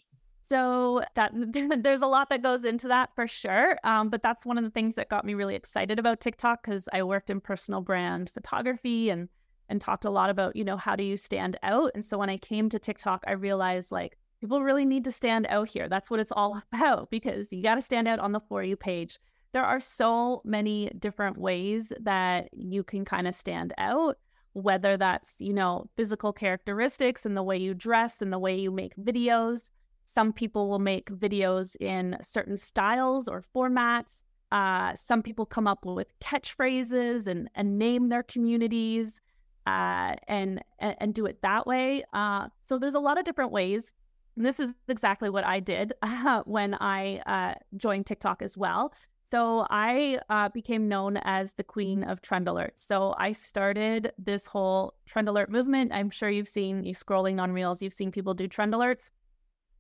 [0.46, 1.32] So that
[1.82, 3.78] there's a lot that goes into that for sure.
[3.84, 6.88] Um, but that's one of the things that got me really excited about TikTok because
[6.92, 9.28] I worked in personal brand photography and
[9.70, 11.90] and talked a lot about you know how do you stand out.
[11.94, 15.46] And so when I came to TikTok, I realized like people really need to stand
[15.48, 15.88] out here.
[15.88, 18.76] That's what it's all about because you got to stand out on the for you
[18.76, 19.18] page.
[19.52, 24.18] There are so many different ways that you can kind of stand out
[24.52, 28.70] whether that's you know physical characteristics and the way you dress and the way you
[28.70, 29.70] make videos
[30.14, 34.22] some people will make videos in certain styles or formats.
[34.52, 39.20] Uh, some people come up with catchphrases and, and name their communities
[39.66, 42.04] uh, and, and do it that way.
[42.12, 43.92] Uh, so there's a lot of different ways.
[44.36, 45.94] And this is exactly what I did
[46.44, 48.92] when I uh, joined TikTok as well.
[49.28, 52.86] So I uh, became known as the queen of trend alerts.
[52.86, 55.92] So I started this whole trend alert movement.
[55.92, 59.10] I'm sure you've seen you scrolling on Reels, you've seen people do trend alerts.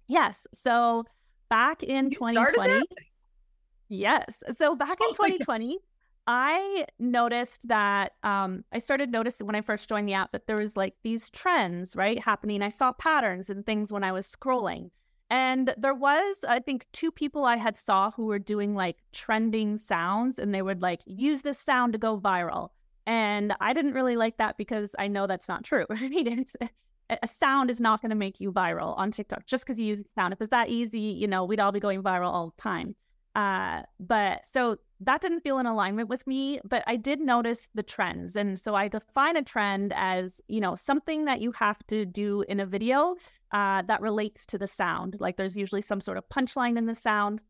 [0.06, 0.46] Yes.
[0.54, 1.04] So
[1.48, 2.82] back in you 2020.
[3.88, 4.42] Yes.
[4.56, 5.78] So back in 2020,
[6.26, 10.56] I noticed that um, I started noticing when I first joined the app that there
[10.56, 12.62] was like these trends, right, happening.
[12.62, 14.90] I saw patterns and things when I was scrolling.
[15.30, 19.78] And there was, I think, two people I had saw who were doing like trending
[19.78, 22.70] sounds and they would like use this sound to go viral.
[23.06, 25.86] And I didn't really like that because I know that's not true.
[25.90, 26.56] I mean, it's,
[27.10, 30.06] a sound is not going to make you viral on TikTok just because you use
[30.14, 30.32] sound.
[30.32, 32.94] If it's that easy, you know, we'd all be going viral all the time.
[33.34, 37.82] Uh, but so that didn't feel in alignment with me, but I did notice the
[37.82, 38.36] trends.
[38.36, 42.42] And so I define a trend as, you know, something that you have to do
[42.42, 43.16] in a video
[43.52, 45.16] uh, that relates to the sound.
[45.18, 47.40] Like there's usually some sort of punchline in the sound,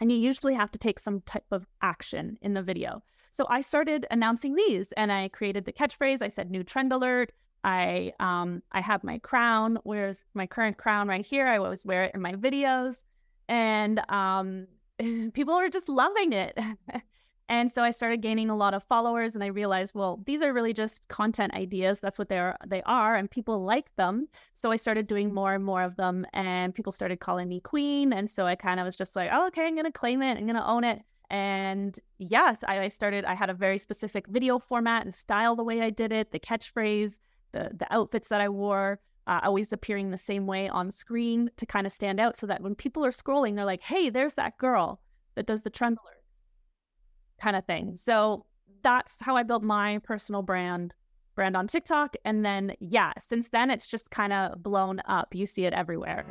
[0.00, 3.02] and you usually have to take some type of action in the video.
[3.30, 6.20] So I started announcing these and I created the catchphrase.
[6.20, 7.32] I said new trend alert.
[7.64, 9.78] I um I have my crown.
[9.84, 11.46] Where's my current crown right here?
[11.46, 13.02] I always wear it in my videos,
[13.48, 14.66] and um
[15.34, 16.58] people are just loving it.
[17.48, 20.52] and so I started gaining a lot of followers, and I realized, well, these are
[20.52, 22.00] really just content ideas.
[22.00, 22.56] That's what they are.
[22.66, 24.28] They are, and people like them.
[24.54, 28.12] So I started doing more and more of them, and people started calling me queen.
[28.12, 30.38] And so I kind of was just like, oh, okay, I'm gonna claim it.
[30.38, 31.02] I'm gonna own it.
[31.30, 33.24] And yes, I, I started.
[33.24, 36.40] I had a very specific video format and style the way I did it, the
[36.40, 37.20] catchphrase
[37.52, 41.66] the the outfits that I wore, uh, always appearing the same way on screen to
[41.66, 44.58] kind of stand out, so that when people are scrolling, they're like, "Hey, there's that
[44.58, 45.00] girl."
[45.34, 47.96] that does the trend alerts kind of thing.
[47.96, 48.46] So
[48.82, 50.94] that's how I built my personal brand
[51.34, 52.14] brand on TikTok.
[52.24, 55.34] And then, yeah, since then, it's just kind of blown up.
[55.34, 56.26] You see it everywhere.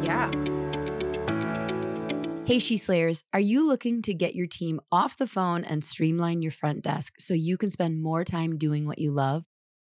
[0.00, 0.30] Yeah.
[2.44, 6.42] Hey, She Slayers, are you looking to get your team off the phone and streamline
[6.42, 9.44] your front desk so you can spend more time doing what you love?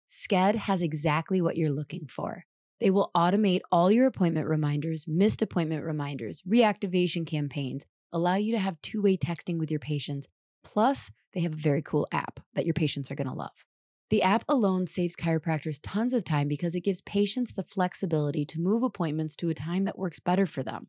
[0.09, 2.45] Sked has exactly what you're looking for.
[2.81, 8.59] They will automate all your appointment reminders, missed appointment reminders, reactivation campaigns, allow you to
[8.59, 10.27] have two way texting with your patients.
[10.63, 13.65] Plus, they have a very cool app that your patients are going to love.
[14.11, 18.61] The app alone saves chiropractors tons of time because it gives patients the flexibility to
[18.61, 20.89] move appointments to a time that works better for them.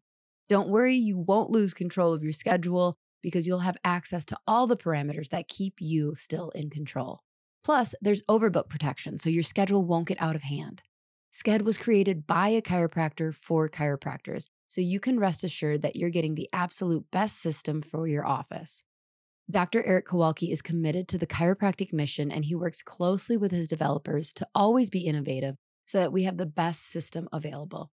[0.50, 4.68] Don't worry, you won't lose control of your schedule because you'll have access to all
[4.68, 7.22] the parameters that keep you still in control.
[7.66, 10.84] Plus, there's overbook protection, so your schedule won't get out of hand.
[11.34, 16.12] Sked was created by a chiropractor for chiropractors, so you can rest assured that you're
[16.12, 18.84] getting the absolute best system for your office.
[19.50, 19.84] Dr.
[19.84, 24.32] Eric Kowalke is committed to the chiropractic mission and he works closely with his developers
[24.34, 25.56] to always be innovative
[25.88, 27.90] so that we have the best system available.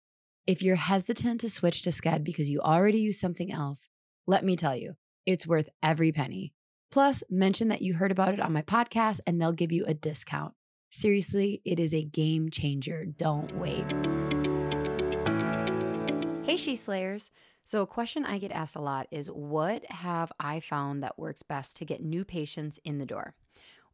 [0.46, 3.88] If you're hesitant to switch to Sked because you already use something else,
[4.26, 6.52] let me tell you, it's worth every penny.
[6.92, 9.94] Plus, mention that you heard about it on my podcast and they'll give you a
[9.94, 10.52] discount.
[10.90, 13.06] Seriously, it is a game changer.
[13.06, 13.86] Don't wait.
[16.44, 17.30] Hey, She Slayers.
[17.64, 21.42] So, a question I get asked a lot is what have I found that works
[21.42, 23.34] best to get new patients in the door?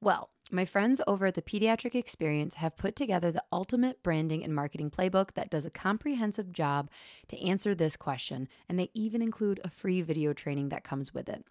[0.00, 4.54] Well, my friends over at the Pediatric Experience have put together the ultimate branding and
[4.54, 6.90] marketing playbook that does a comprehensive job
[7.28, 11.28] to answer this question, and they even include a free video training that comes with
[11.28, 11.44] it.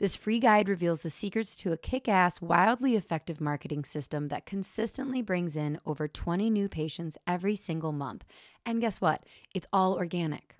[0.00, 4.46] This free guide reveals the secrets to a kick ass, wildly effective marketing system that
[4.46, 8.24] consistently brings in over 20 new patients every single month.
[8.64, 9.26] And guess what?
[9.52, 10.56] It's all organic.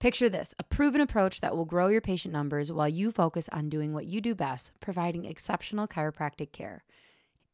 [0.00, 3.68] Picture this a proven approach that will grow your patient numbers while you focus on
[3.68, 6.82] doing what you do best, providing exceptional chiropractic care.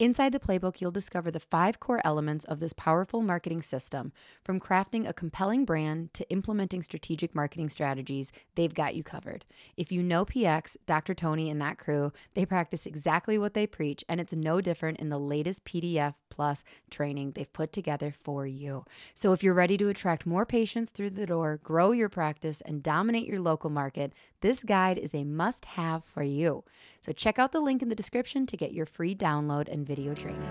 [0.00, 4.12] Inside the playbook, you'll discover the five core elements of this powerful marketing system.
[4.44, 9.44] From crafting a compelling brand to implementing strategic marketing strategies, they've got you covered.
[9.76, 11.14] If you know PX, Dr.
[11.14, 15.08] Tony, and that crew, they practice exactly what they preach, and it's no different in
[15.08, 18.84] the latest PDF Plus training they've put together for you.
[19.14, 22.84] So if you're ready to attract more patients through the door, grow your practice, and
[22.84, 26.62] dominate your local market, this guide is a must have for you.
[27.00, 30.14] So check out the link in the description to get your free download and video
[30.14, 30.42] training.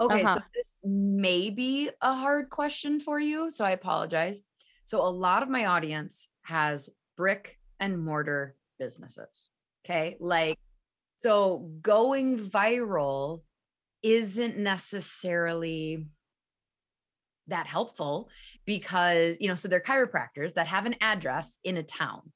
[0.00, 0.36] Okay, uh-huh.
[0.36, 4.42] so this may be a hard question for you, so I apologize.
[4.86, 9.50] So a lot of my audience has brick and mortar businesses.
[9.84, 10.16] Okay?
[10.20, 10.58] Like
[11.18, 13.42] so going viral
[14.02, 16.06] isn't necessarily
[17.48, 18.30] that helpful
[18.64, 22.32] because you know so they're chiropractors that have an address in a town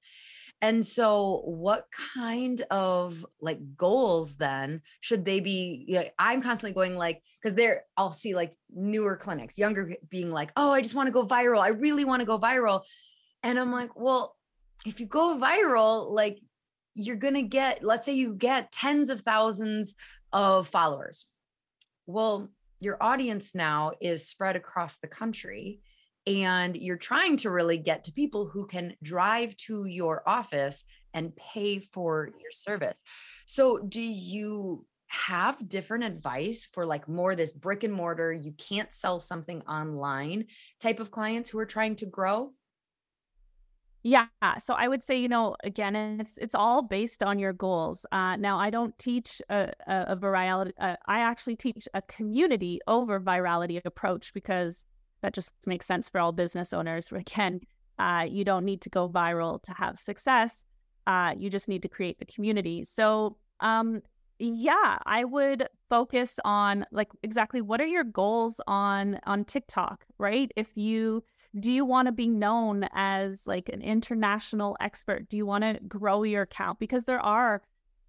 [0.64, 5.84] and so, what kind of like goals then should they be?
[5.86, 10.30] You know, I'm constantly going like, because there, I'll see like newer clinics, younger being
[10.30, 11.60] like, oh, I just want to go viral.
[11.60, 12.80] I really want to go viral.
[13.42, 14.36] And I'm like, well,
[14.86, 16.38] if you go viral, like
[16.94, 19.94] you're going to get, let's say you get tens of thousands
[20.32, 21.26] of followers.
[22.06, 22.48] Well,
[22.80, 25.80] your audience now is spread across the country
[26.26, 31.36] and you're trying to really get to people who can drive to your office and
[31.36, 33.02] pay for your service.
[33.46, 38.92] So, do you have different advice for like more this brick and mortar, you can't
[38.92, 40.46] sell something online
[40.80, 42.52] type of clients who are trying to grow?
[44.02, 44.26] Yeah,
[44.58, 48.04] so I would say, you know, again, it's it's all based on your goals.
[48.12, 50.72] Uh, now, I don't teach a, a, a virality.
[50.78, 54.84] Uh, I actually teach a community over virality approach because
[55.24, 57.10] that just makes sense for all business owners.
[57.12, 57.62] Again,
[57.98, 60.64] uh, you don't need to go viral to have success.
[61.06, 62.84] Uh, you just need to create the community.
[62.84, 64.02] So, um,
[64.38, 70.50] yeah, I would focus on like exactly what are your goals on on TikTok, right?
[70.56, 71.22] If you
[71.60, 75.28] do you want to be known as like an international expert?
[75.28, 77.62] Do you want to grow your account because there are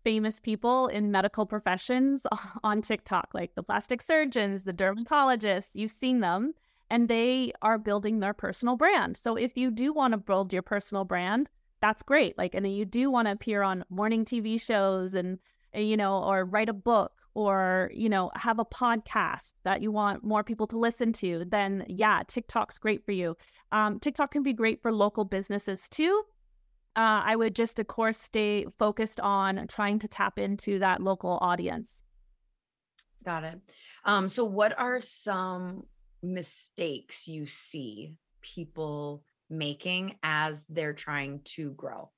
[0.03, 2.25] famous people in medical professions
[2.63, 5.75] on TikTok, like the plastic surgeons, the dermatologists.
[5.75, 6.53] You've seen them
[6.89, 9.17] and they are building their personal brand.
[9.17, 11.49] So if you do want to build your personal brand,
[11.81, 12.37] that's great.
[12.37, 15.39] Like, and you do want to appear on morning TV shows and,
[15.73, 19.91] eh, you know, or write a book or, you know, have a podcast that you
[19.91, 23.35] want more people to listen to, then yeah, TikTok's great for you.
[23.71, 26.23] Um, TikTok can be great for local businesses too.
[26.95, 31.37] Uh, I would just, of course, stay focused on trying to tap into that local
[31.41, 32.01] audience.
[33.25, 33.59] Got it.
[34.05, 35.83] Um, so, what are some
[36.23, 42.09] mistakes you see people making as they're trying to grow?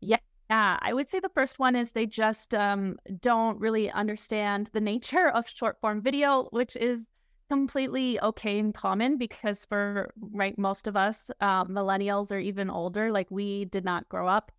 [0.00, 0.18] Yeah.
[0.50, 4.80] Yeah, I would say the first one is they just um, don't really understand the
[4.80, 7.08] nature of short form video, which is
[7.48, 13.12] completely okay and common because for right most of us uh, millennials or even older
[13.12, 14.50] like we did not grow up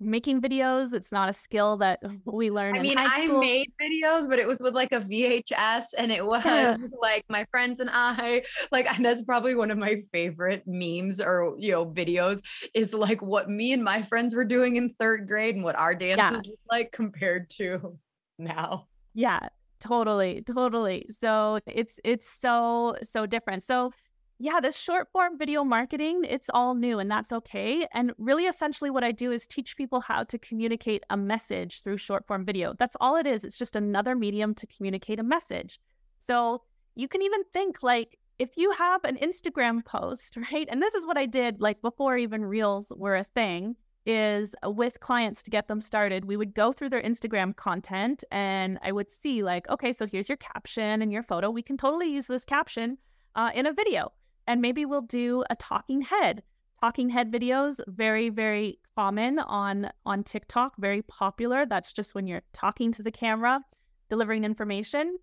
[0.00, 4.38] making videos it's not a skill that we learn i mean i made videos but
[4.38, 8.42] it was with like a vhs and it was like my friends and i
[8.72, 12.40] like and that's probably one of my favorite memes or you know videos
[12.74, 15.94] is like what me and my friends were doing in third grade and what our
[15.94, 16.54] dances yeah.
[16.70, 17.96] like compared to
[18.38, 19.48] now yeah
[19.84, 21.06] Totally, totally.
[21.10, 23.62] So it's it's so so different.
[23.62, 23.92] So
[24.38, 27.86] yeah, this short form video marketing, it's all new and that's okay.
[27.92, 31.98] And really essentially what I do is teach people how to communicate a message through
[31.98, 32.74] short form video.
[32.78, 33.44] That's all it is.
[33.44, 35.78] It's just another medium to communicate a message.
[36.18, 36.62] So
[36.96, 40.68] you can even think like if you have an Instagram post, right?
[40.68, 43.76] And this is what I did like before even reels were a thing
[44.06, 48.78] is with clients to get them started, we would go through their Instagram content and
[48.82, 51.50] I would see, like, okay, so here's your caption and your photo.
[51.50, 52.98] We can totally use this caption
[53.34, 54.12] uh, in a video.
[54.46, 56.42] And maybe we'll do a talking head.
[56.80, 61.64] Talking head videos, very, very common on on TikTok, very popular.
[61.66, 63.60] That's just when you're talking to the camera,
[64.08, 65.18] delivering information.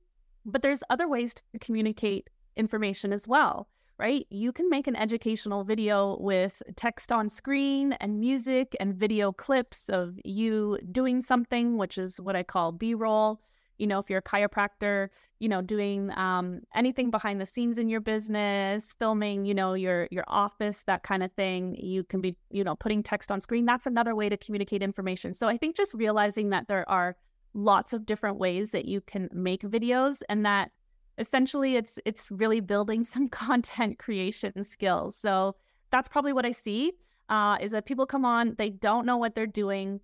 [0.45, 3.67] But there's other ways to communicate information as well
[4.01, 4.25] right?
[4.31, 9.89] You can make an educational video with text on screen and music and video clips
[9.89, 13.43] of you doing something, which is what I call B roll.
[13.81, 15.09] You know, if you're a chiropractor,
[15.39, 20.07] you know, doing um, anything behind the scenes in your business, filming, you know, your
[20.11, 21.75] your office, that kind of thing.
[21.75, 23.65] You can be, you know, putting text on screen.
[23.65, 25.33] That's another way to communicate information.
[25.33, 27.15] So I think just realizing that there are
[27.53, 30.71] lots of different ways that you can make videos and that
[31.17, 35.55] essentially it's it's really building some content creation skills so
[35.91, 36.93] that's probably what i see
[37.29, 40.01] uh, is that people come on they don't know what they're doing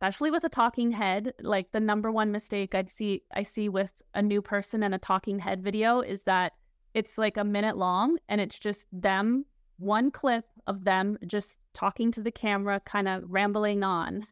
[0.00, 3.92] especially with a talking head like the number one mistake i'd see i see with
[4.14, 6.52] a new person and a talking head video is that
[6.94, 9.44] it's like a minute long and it's just them
[9.80, 14.22] one clip of them just talking to the camera kind of rambling on.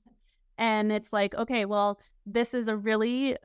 [0.58, 3.36] And it's like okay well this is a really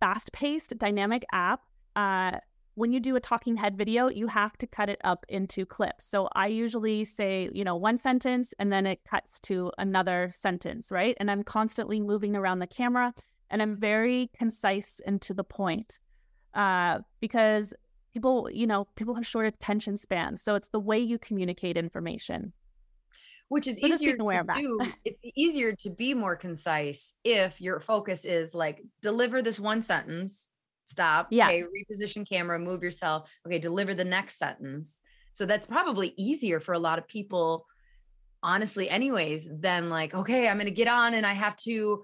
[0.00, 1.60] fast paced dynamic app
[1.94, 2.38] uh,
[2.74, 6.04] when you do a talking head video, you have to cut it up into clips.
[6.04, 10.90] So I usually say, you know, one sentence and then it cuts to another sentence,
[10.90, 11.16] right?
[11.20, 13.12] And I'm constantly moving around the camera
[13.50, 15.98] and I'm very concise and to the point
[16.54, 17.74] uh, because
[18.14, 20.42] people, you know, people have short attention spans.
[20.42, 22.54] So it's the way you communicate information.
[23.48, 24.80] Which is so easier to do.
[25.04, 30.48] it's easier to be more concise if your focus is like deliver this one sentence
[30.84, 35.00] stop yeah okay reposition camera move yourself okay deliver the next sentence
[35.32, 37.66] so that's probably easier for a lot of people
[38.42, 42.02] honestly anyways than like okay i'm going to get on and i have to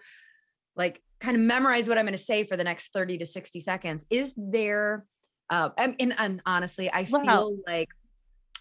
[0.76, 3.60] like kind of memorize what i'm going to say for the next 30 to 60
[3.60, 5.04] seconds is there
[5.50, 7.22] uh and, and honestly i wow.
[7.22, 7.88] feel like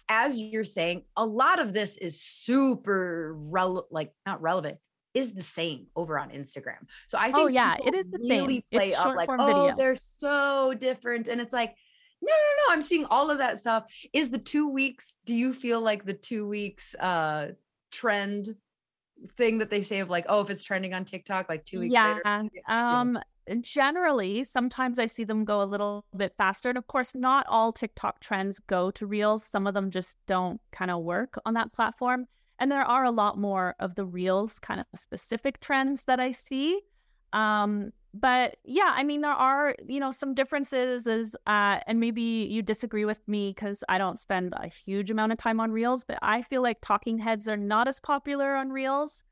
[0.08, 4.78] as you're saying a lot of this is super rel- like not relevant
[5.14, 6.86] is the same over on Instagram.
[7.06, 8.62] So I oh, think oh yeah, it is the really same.
[8.72, 9.76] play it's up like, oh, video.
[9.76, 11.28] they're so different.
[11.28, 11.74] And it's like,
[12.20, 12.74] no, no, no.
[12.74, 13.84] I'm seeing all of that stuff.
[14.12, 17.48] Is the two weeks, do you feel like the two weeks uh
[17.90, 18.54] trend
[19.36, 21.94] thing that they say of like, oh, if it's trending on TikTok, like two weeks
[21.94, 22.18] yeah.
[22.26, 22.52] later?
[22.68, 23.18] Um
[23.62, 27.72] generally sometimes i see them go a little bit faster and of course not all
[27.72, 31.72] tiktok trends go to reels some of them just don't kind of work on that
[31.72, 32.26] platform
[32.58, 36.32] and there are a lot more of the reels kind of specific trends that I
[36.32, 36.80] see.
[37.32, 42.22] Um, but yeah, I mean, there are, you know, some differences is, uh, and maybe
[42.22, 46.04] you disagree with me because I don't spend a huge amount of time on reels,
[46.04, 49.24] but I feel like talking heads are not as popular on reels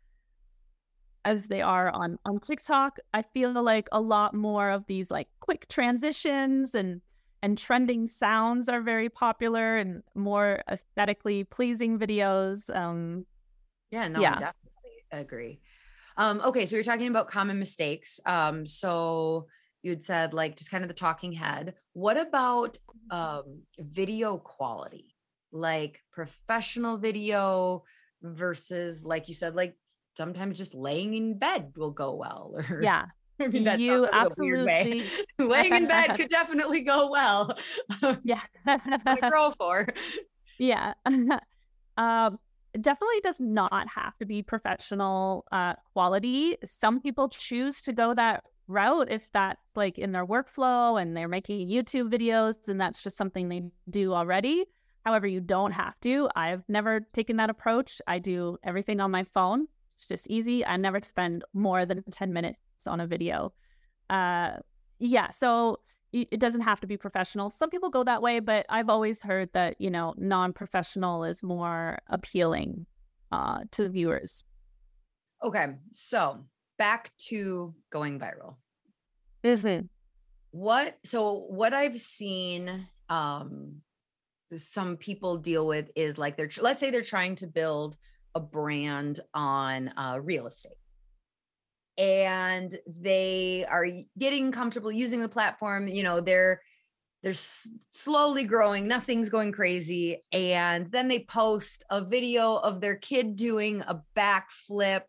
[1.25, 2.99] as they are on, on TikTok.
[3.13, 7.01] I feel like a lot more of these like quick transitions and
[7.47, 12.75] and trending sounds are very popular and more aesthetically pleasing videos.
[12.75, 13.25] Um,
[13.93, 14.31] yeah, no, yeah.
[14.31, 15.61] I definitely agree.
[16.17, 18.19] Um, okay, so you're talking about common mistakes.
[18.27, 19.47] Um, so
[19.85, 21.75] you'd said like just kind of the talking head.
[21.93, 22.79] What about
[23.13, 25.15] um, video quality?
[25.53, 27.85] Like professional video
[28.23, 29.77] versus like you said, like
[30.17, 32.57] sometimes just laying in bed will go well.
[32.59, 33.05] Or yeah.
[33.41, 35.05] I mean, that you absolutely
[35.39, 37.57] laying in bed could definitely go well.
[38.23, 38.41] yeah,
[39.31, 39.87] girl for.
[40.59, 40.95] Yeah,
[41.99, 42.39] um,
[42.81, 46.57] definitely does not have to be professional uh, quality.
[46.65, 51.29] Some people choose to go that route if that's like in their workflow and they're
[51.29, 54.65] making YouTube videos and that's just something they do already.
[55.05, 56.29] However, you don't have to.
[56.35, 58.01] I've never taken that approach.
[58.09, 59.69] I do everything on my phone.
[59.99, 60.67] It's just easy.
[60.67, 63.53] I never spend more than 10 minutes on a video.
[64.09, 64.53] Uh,
[64.99, 65.31] yeah.
[65.31, 65.81] So
[66.13, 67.51] it doesn't have to be professional.
[67.51, 71.43] Some people go that way, but I've always heard that, you know, non professional is
[71.43, 72.87] more appealing
[73.33, 74.45] uh, to the viewers.
[75.45, 75.67] Okay.
[75.93, 76.45] So
[76.79, 78.57] back to going viral.
[79.45, 79.87] Mm-hmm.
[80.53, 83.83] What, so what I've seen, um,
[84.55, 87.99] some people deal with is like they're, let's say they're trying to build
[88.35, 90.79] a brand on uh, real estate
[91.99, 93.87] and they are
[94.19, 96.61] getting comfortable using the platform you know they're
[97.23, 97.35] they're
[97.91, 103.83] slowly growing nothing's going crazy and then they post a video of their kid doing
[103.83, 105.03] a backflip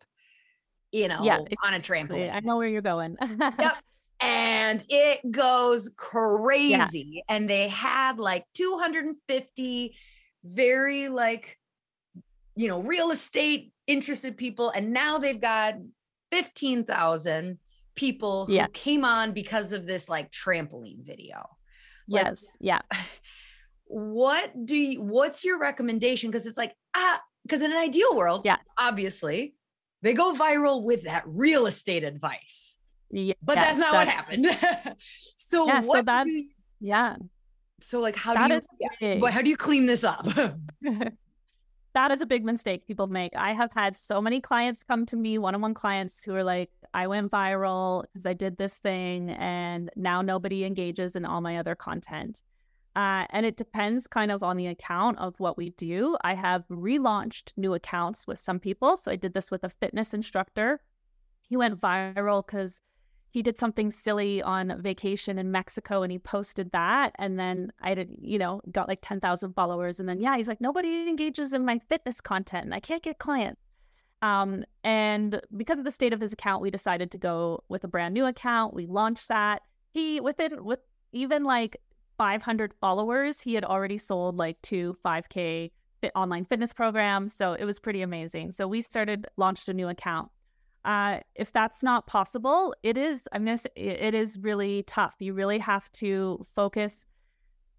[0.90, 3.16] you know Yeah, on a trampoline I know where you're going.
[3.40, 3.76] Yep.
[4.20, 9.96] and it goes crazy and they had like 250
[10.44, 11.58] very like
[12.56, 15.74] you know real estate interested people and now they've got
[16.30, 17.58] 15,000
[17.94, 18.66] people who Yeah.
[18.72, 21.44] came on because of this like trampoline video
[22.06, 22.56] Like, yes.
[22.60, 22.80] Yeah.
[23.86, 28.42] what do you what's your recommendation because it's like ah because in an ideal world
[28.44, 28.56] Yeah.
[28.76, 29.54] obviously
[30.02, 32.76] they go viral with that real estate advice
[33.10, 33.32] Yeah.
[33.42, 34.46] but that's not what happened
[35.36, 36.48] so Yeah, so what that- do you,
[36.80, 37.16] Yeah.
[37.80, 40.26] so like how That do you yeah, but how do you clean this up
[41.94, 43.34] that is a big mistake people make.
[43.34, 46.44] I have had so many clients come to me, one on one clients who are
[46.44, 51.40] like, I went viral because I did this thing and now nobody engages in all
[51.40, 52.42] my other content.
[52.96, 56.16] Uh, and it depends kind of on the account of what we do.
[56.22, 58.96] I have relaunched new accounts with some people.
[58.96, 60.80] So I did this with a fitness instructor.
[61.42, 62.82] He went viral because
[63.30, 67.14] he did something silly on vacation in Mexico and he posted that.
[67.18, 70.00] And then I did, you know, got like 10,000 followers.
[70.00, 73.18] And then, yeah, he's like, nobody engages in my fitness content and I can't get
[73.18, 73.60] clients.
[74.22, 77.88] Um, and because of the state of his account, we decided to go with a
[77.88, 78.74] brand new account.
[78.74, 79.62] We launched that.
[79.92, 80.80] He, within, with
[81.12, 81.76] even like
[82.16, 85.70] 500 followers, he had already sold like two 5K
[86.00, 87.32] fit online fitness programs.
[87.34, 88.52] So it was pretty amazing.
[88.52, 90.30] So we started, launched a new account.
[90.84, 95.14] Uh, if that's not possible, it is, I'm going to say, it is really tough.
[95.18, 97.04] You really have to focus.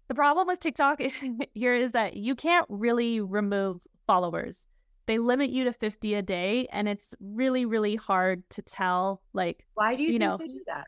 [0.08, 1.22] The problem with TikTok is,
[1.54, 4.64] here is that you can't really remove followers.
[5.06, 9.22] They limit you to 50 a day, and it's really, really hard to tell.
[9.32, 10.86] Like, why do you, You think know, they do that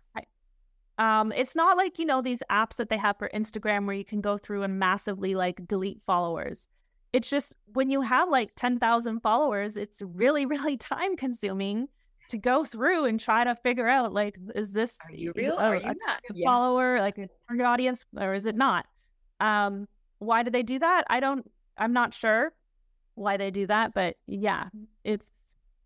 [0.98, 4.04] um, it's not like, you know, these apps that they have for Instagram where you
[4.04, 6.68] can go through and massively like delete followers.
[7.12, 11.88] It's just when you have like 10,000 followers, it's really, really time consuming
[12.32, 15.64] to go through and try to figure out like, is this are you real a-
[15.64, 16.46] are you not yeah.
[16.46, 18.86] follower, like a target audience, or is it not?
[19.38, 19.86] Um,
[20.18, 21.04] why do they do that?
[21.08, 22.52] I don't, I'm not sure
[23.14, 24.68] why they do that, but yeah,
[25.04, 25.26] it's,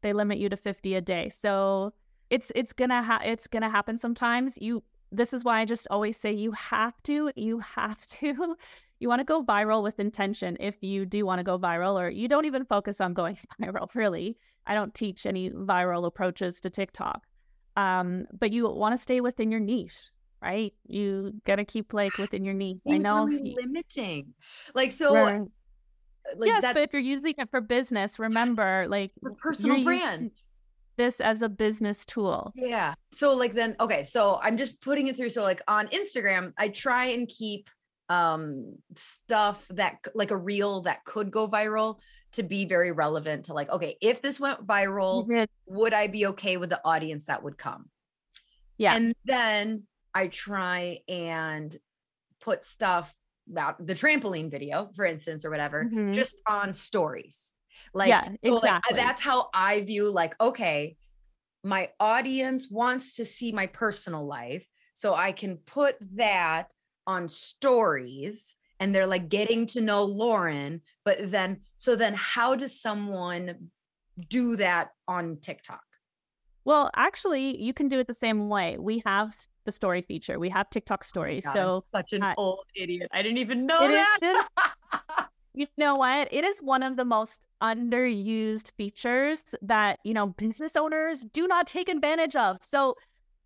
[0.02, 1.28] they limit you to 50 a day.
[1.28, 1.92] So
[2.30, 4.56] it's, it's gonna, ha- it's gonna happen sometimes.
[4.60, 8.56] You, this is why I just always say you have to, you have to,
[8.98, 12.08] you want to go viral with intention if you do want to go viral, or
[12.08, 14.36] you don't even focus on going viral, really.
[14.66, 17.22] I don't teach any viral approaches to TikTok.
[17.76, 20.10] Um, but you want to stay within your niche,
[20.42, 20.72] right?
[20.86, 22.80] You got to keep like within your niche.
[22.88, 23.24] I know.
[23.24, 24.34] really you- limiting
[24.74, 25.42] like so Right.
[26.36, 30.30] like yes, that's but if you're using it for business, remember, like for personal brand
[30.96, 32.52] this as a business tool.
[32.56, 32.94] Yeah.
[33.12, 36.68] So like then okay, so I'm just putting it through so like on Instagram, I
[36.68, 37.68] try and keep
[38.08, 42.00] um stuff that like a reel that could go viral
[42.32, 45.46] to be very relevant to like okay, if this went viral, Mhm.
[45.66, 47.90] would I be okay with the audience that would come?
[48.78, 48.96] Yeah.
[48.96, 51.76] And then I try and
[52.40, 53.14] put stuff
[53.50, 56.06] about the trampoline video, for instance, or whatever, Mhm.
[56.12, 57.54] just on stories.
[57.94, 58.96] Like, Yeah, so, like, exactly.
[58.96, 60.96] that's how I view like, okay,
[61.64, 64.68] my audience wants to see my personal life.
[64.94, 66.72] So I can put that
[67.06, 70.80] on stories and they're like getting to know Lauryn.
[71.04, 73.70] But then, so then how does someone
[74.28, 75.80] do that on TikTok?
[76.64, 78.76] Well, actually, you can do it the same way.
[78.78, 80.38] We have the story feature.
[80.38, 81.44] We have TikTok stories.
[81.44, 83.08] God, I'm so such an uh, old idiot.
[83.12, 85.28] I didn't even know it is, that.
[85.54, 86.28] you know what?
[86.32, 91.68] It is one of the most underused features that, you know, business owners do not
[91.68, 92.58] take advantage of.
[92.62, 92.96] So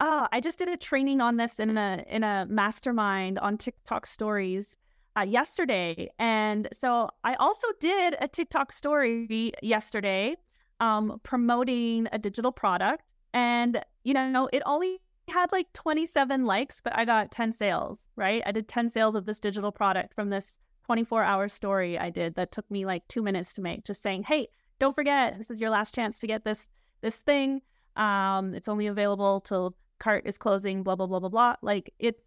[0.01, 4.07] uh, I just did a training on this in a in a mastermind on TikTok
[4.07, 4.76] stories
[5.16, 6.09] uh, yesterday.
[6.18, 10.36] And so I also did a TikTok story yesterday
[10.80, 13.05] um, promoting a digital product.
[13.32, 18.42] And, you know, it only had like 27 likes, but I got 10 sales, right?
[18.44, 22.34] I did 10 sales of this digital product from this 24 hour story I did
[22.34, 24.48] that took me like two minutes to make, just saying, hey,
[24.80, 26.68] don't forget, this is your last chance to get this
[27.03, 27.62] this thing.
[27.96, 31.57] Um, it's only available till cart is closing, blah, blah, blah, blah, blah.
[31.62, 32.24] Like it's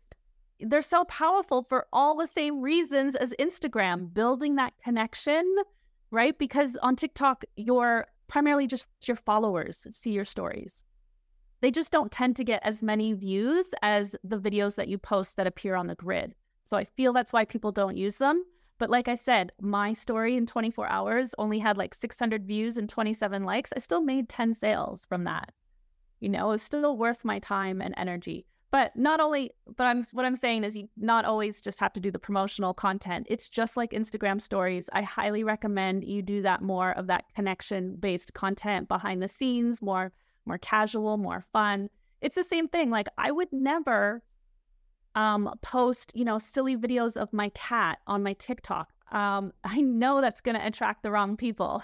[0.59, 5.43] they're so powerful for all the same reasons as Instagram, building that connection,
[6.11, 6.37] right?
[6.37, 10.83] Because on TikTok, you're primarily just your followers see your stories.
[11.61, 15.37] They just don't tend to get as many views as the videos that you post
[15.37, 16.33] that appear on the grid.
[16.65, 18.43] So I feel that's why people don't use them.
[18.79, 22.89] But like I said, my story in 24 hours only had like 600 views and
[22.89, 23.71] 27 likes.
[23.75, 25.53] I still made 10 sales from that.
[26.23, 28.45] You know, it's still worth my time and energy.
[28.71, 31.99] But not only, but I'm what I'm saying is you not always just have to
[31.99, 33.27] do the promotional content.
[33.29, 34.89] It's just like Instagram stories.
[34.93, 39.81] I highly recommend you do that more of that connection based content behind the scenes,
[39.81, 40.13] more
[40.45, 41.89] more casual, more fun.
[42.21, 42.89] It's the same thing.
[42.89, 44.23] Like I would never
[45.15, 48.93] um, post, you know, silly videos of my cat on my TikTok.
[49.11, 51.83] Um, I know that's going to attract the wrong people.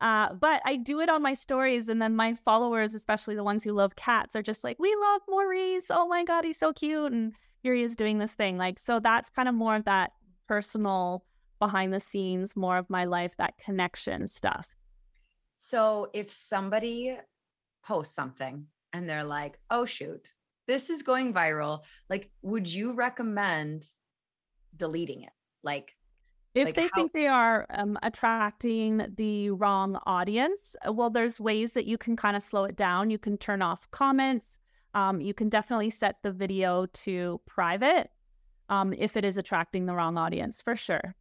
[0.00, 3.62] Uh, but I do it on my stories, and then my followers, especially the ones
[3.64, 5.90] who love cats, are just like, "We love Maurice.
[5.90, 8.56] Oh my god, he's so cute!" And here he is doing this thing.
[8.56, 10.12] Like, so that's kind of more of that
[10.48, 11.24] personal,
[11.58, 14.74] behind the scenes, more of my life, that connection stuff.
[15.58, 17.18] So if somebody
[17.84, 20.26] posts something and they're like, "Oh shoot,
[20.66, 23.86] this is going viral," like, would you recommend
[24.74, 25.32] deleting it?
[25.62, 25.94] Like,
[26.54, 31.40] if like they how- think they are um, attracting the wrong audience, uh, well, there's
[31.40, 33.10] ways that you can kind of slow it down.
[33.10, 34.58] You can turn off comments.
[34.94, 38.10] Um, you can definitely set the video to private
[38.68, 41.14] um, if it is attracting the wrong audience, for sure.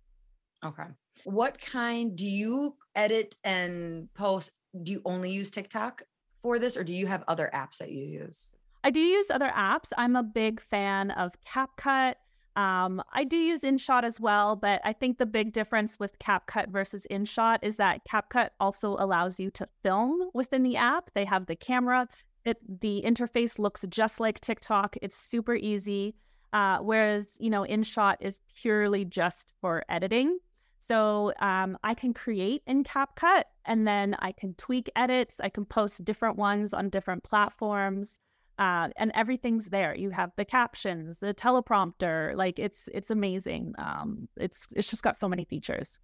[0.66, 0.84] Okay.
[1.24, 4.52] What kind do you edit and post?
[4.84, 6.04] Do you only use TikTok
[6.42, 8.50] for this, or do you have other apps that you use?
[8.84, 9.92] I do use other apps.
[9.98, 12.16] I'm a big fan of CapCut.
[12.60, 16.68] Um, I do use InShot as well, but I think the big difference with CapCut
[16.68, 21.10] versus InShot is that CapCut also allows you to film within the app.
[21.14, 22.10] They have the camera.
[22.44, 24.98] It, the interface looks just like TikTok.
[25.02, 26.16] It's super easy.
[26.52, 30.40] Uh, whereas, you know, InShot is purely just for editing.
[30.80, 35.40] So um, I can create in CapCut and then I can tweak edits.
[35.40, 38.20] I can post different ones on different platforms
[38.60, 39.96] uh, and everything's there.
[39.96, 42.36] You have the captions, the teleprompter.
[42.36, 43.74] Like it's it's amazing.
[43.80, 46.00] Um, it's it's just got so many features.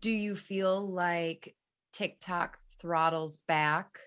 [0.00, 1.54] Do you feel like
[1.92, 3.98] TikTok throttles back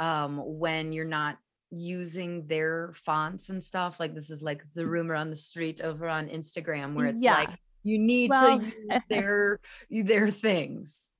[0.00, 1.38] um, when you're not
[1.70, 3.98] using their fonts and stuff?
[4.00, 7.34] Like this is like the rumor on the street over on Instagram where it's Yeah.
[7.34, 7.50] like
[7.84, 8.74] you need Well- to use
[9.08, 9.60] their
[9.90, 11.10] their things.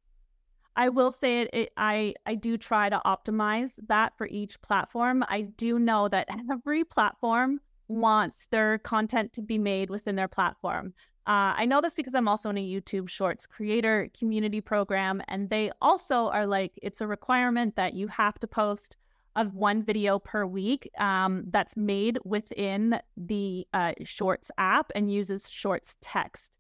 [0.77, 1.73] I will say it, it.
[1.77, 5.25] I I do try to optimize that for each platform.
[5.29, 10.95] I do know that every platform wants their content to be made within their platform.
[11.27, 15.51] Uh, I know this because I'm also in a YouTube Shorts creator community program, and
[15.51, 18.97] they also are like it's a requirement that you have to post
[19.37, 25.51] of one video per week um, that's made within the uh, Shorts app and uses
[25.51, 26.53] Shorts text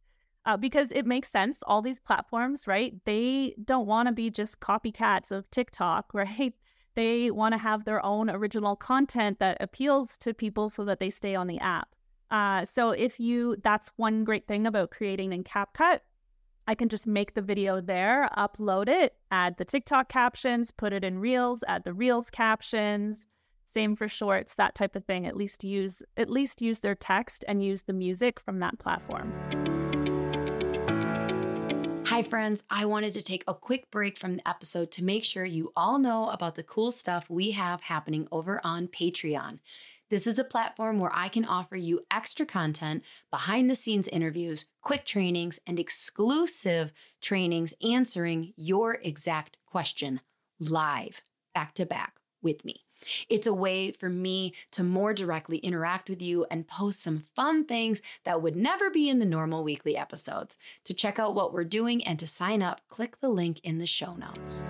[0.46, 1.62] uh, because it makes sense.
[1.66, 2.94] All these platforms, right?
[3.04, 6.54] They don't want to be just copycats of TikTok, right?
[6.94, 11.10] They want to have their own original content that appeals to people so that they
[11.10, 11.88] stay on the app.
[12.30, 16.00] Uh, so if you, that's one great thing about creating in CapCut.
[16.66, 21.04] I can just make the video there, upload it, add the TikTok captions, put it
[21.04, 23.26] in Reels, add the Reels captions.
[23.66, 25.26] Same for Shorts, that type of thing.
[25.26, 29.32] At least use at least use their text and use the music from that platform.
[32.06, 32.62] Hi, friends.
[32.68, 35.98] I wanted to take a quick break from the episode to make sure you all
[35.98, 39.58] know about the cool stuff we have happening over on Patreon.
[40.10, 44.66] This is a platform where I can offer you extra content, behind the scenes interviews,
[44.82, 46.92] quick trainings, and exclusive
[47.22, 50.20] trainings answering your exact question
[50.60, 51.22] live,
[51.54, 52.84] back to back with me.
[53.28, 57.64] It's a way for me to more directly interact with you and post some fun
[57.64, 60.56] things that would never be in the normal weekly episodes.
[60.84, 63.86] To check out what we're doing and to sign up, click the link in the
[63.86, 64.68] show notes.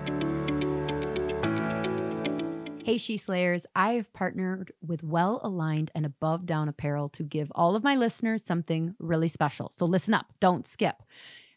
[2.85, 7.51] Hey, She Slayers, I have partnered with Well Aligned and Above Down Apparel to give
[7.55, 9.71] all of my listeners something really special.
[9.73, 11.01] So listen up, don't skip.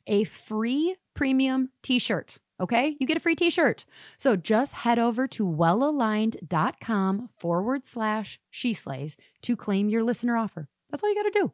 [0.06, 2.38] A free premium t shirt.
[2.60, 3.84] Okay, you get a free t shirt.
[4.16, 10.68] So just head over to wellaligned.com forward slash she slays to claim your listener offer.
[10.90, 11.52] That's all you got to do.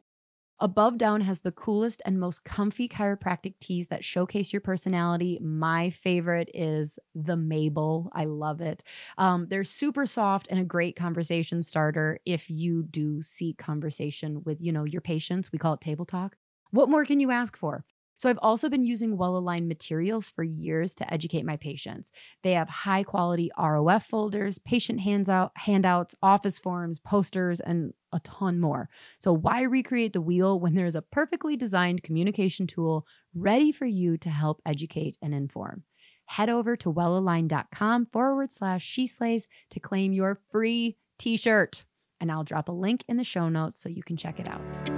[0.59, 5.37] Above Down has the coolest and most comfy chiropractic tees that showcase your personality.
[5.41, 8.09] My favorite is the Mabel.
[8.13, 8.81] I love it.
[9.17, 14.61] Um, they're super soft and a great conversation starter if you do seek conversation with,
[14.61, 15.51] you know, your patients.
[15.51, 16.37] We call it table talk.
[16.71, 17.83] What more can you ask for?
[18.17, 22.11] So, I've also been using well aligned materials for years to educate my patients.
[22.43, 28.59] They have high quality ROF folders, patient handout, handouts, office forms, posters, and a ton
[28.59, 28.89] more.
[29.19, 34.17] So, why recreate the wheel when there's a perfectly designed communication tool ready for you
[34.19, 35.83] to help educate and inform?
[36.25, 41.85] Head over to wellaligned.com forward slash she slays to claim your free t shirt.
[42.21, 44.94] And I'll drop a link in the show notes so you can check it out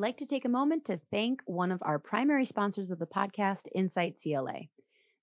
[0.00, 3.68] like to take a moment to thank one of our primary sponsors of the podcast,
[3.74, 4.62] Insight CLA.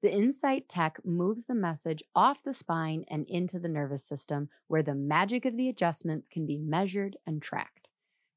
[0.03, 4.83] The Insight tech moves the message off the spine and into the nervous system, where
[4.83, 7.87] the magic of the adjustments can be measured and tracked.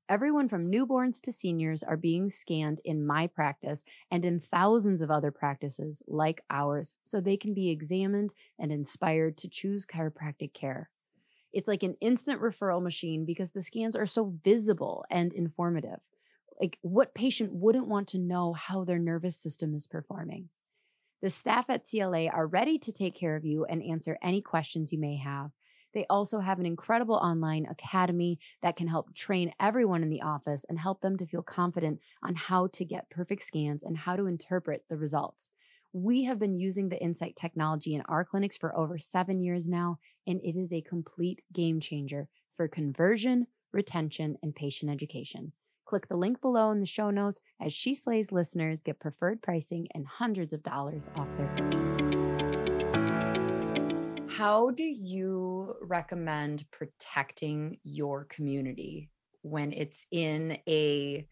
[0.08, 5.10] Everyone from newborns to seniors are being scanned in my practice and in thousands of
[5.10, 10.88] other practices like ours, so they can be examined and inspired to choose chiropractic care.
[11.52, 16.00] It's like an instant referral machine because the scans are so visible and informative.
[16.60, 20.50] Like, what patient wouldn't want to know how their nervous system is performing?
[21.22, 24.92] The staff at CLA are ready to take care of you and answer any questions
[24.92, 25.50] you may have.
[25.94, 30.64] They also have an incredible online academy that can help train everyone in the office
[30.68, 34.26] and help them to feel confident on how to get perfect scans and how to
[34.26, 35.50] interpret the results.
[35.92, 39.98] We have been using the Insight technology in our clinics for over seven years now,
[40.26, 45.52] and it is a complete game changer for conversion, retention, and patient education.
[45.90, 49.88] Click the link below in the show notes as She Slays listeners get preferred pricing
[49.92, 52.00] and hundreds of dollars off their purchase.
[54.28, 59.10] How do you recommend protecting your community
[59.42, 61.26] when it's in a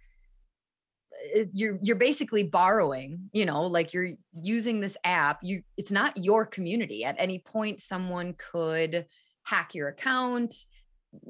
[1.36, 4.11] eh, you're you're basically borrowing you know like you're
[4.42, 9.06] using this app you it's not your community at any point someone could
[9.44, 10.52] hack your account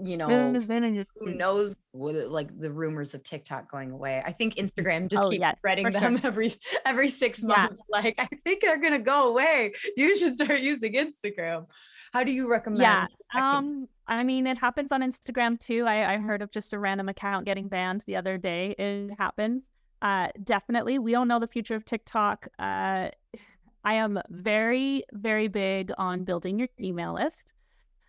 [0.03, 4.23] you know, who knows what like the rumors of TikTok going away.
[4.25, 6.21] I think Instagram just oh, keeps yes, spreading them sure.
[6.27, 6.55] every
[6.85, 7.83] every six months.
[7.93, 8.01] Yeah.
[8.01, 9.73] Like, I think they're gonna go away.
[9.97, 11.67] You should start using Instagram.
[12.13, 12.83] How do you recommend?
[12.83, 13.07] Yeah.
[13.39, 15.85] Um, I mean, it happens on Instagram too.
[15.87, 18.75] I, I heard of just a random account getting banned the other day.
[18.79, 19.63] It happens.
[20.01, 20.99] Uh, definitely.
[20.99, 22.49] We don't know the future of TikTok.
[22.59, 23.11] Uh,
[23.85, 27.53] I am very, very big on building your email list.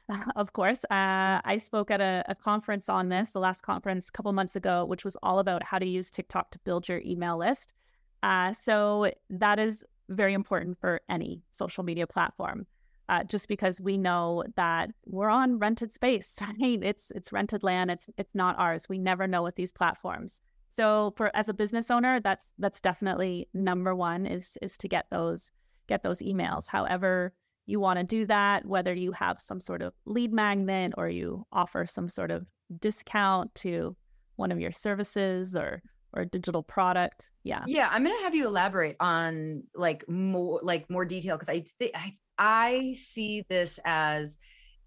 [0.36, 0.84] of course.
[0.86, 4.56] Uh, I spoke at a, a, conference on this, the last conference a couple months
[4.56, 7.74] ago, which was all about how to use TikTok to build your email list.
[8.24, 12.66] Uh, so that is very important for any social media platform.
[13.08, 16.84] Uh, just because we know that we're on rented space, right?
[16.84, 17.90] It's it's rented land.
[17.90, 18.88] It's it's not ours.
[18.88, 20.42] We never know with these platforms.
[20.70, 25.08] So for as a business owner, that's that's definitely number one is is to get
[25.10, 25.52] those
[25.88, 26.68] get those emails.
[26.68, 27.34] However,
[27.70, 31.46] you want to do that, whether you have some sort of lead magnet or you
[31.52, 32.46] offer some sort of
[32.80, 33.96] discount to
[34.38, 37.30] one of your services or or digital product.
[37.44, 37.64] Yeah.
[37.68, 41.66] Yeah, I'm going to have you elaborate on like more like more detail because I
[41.78, 44.40] think I I see this as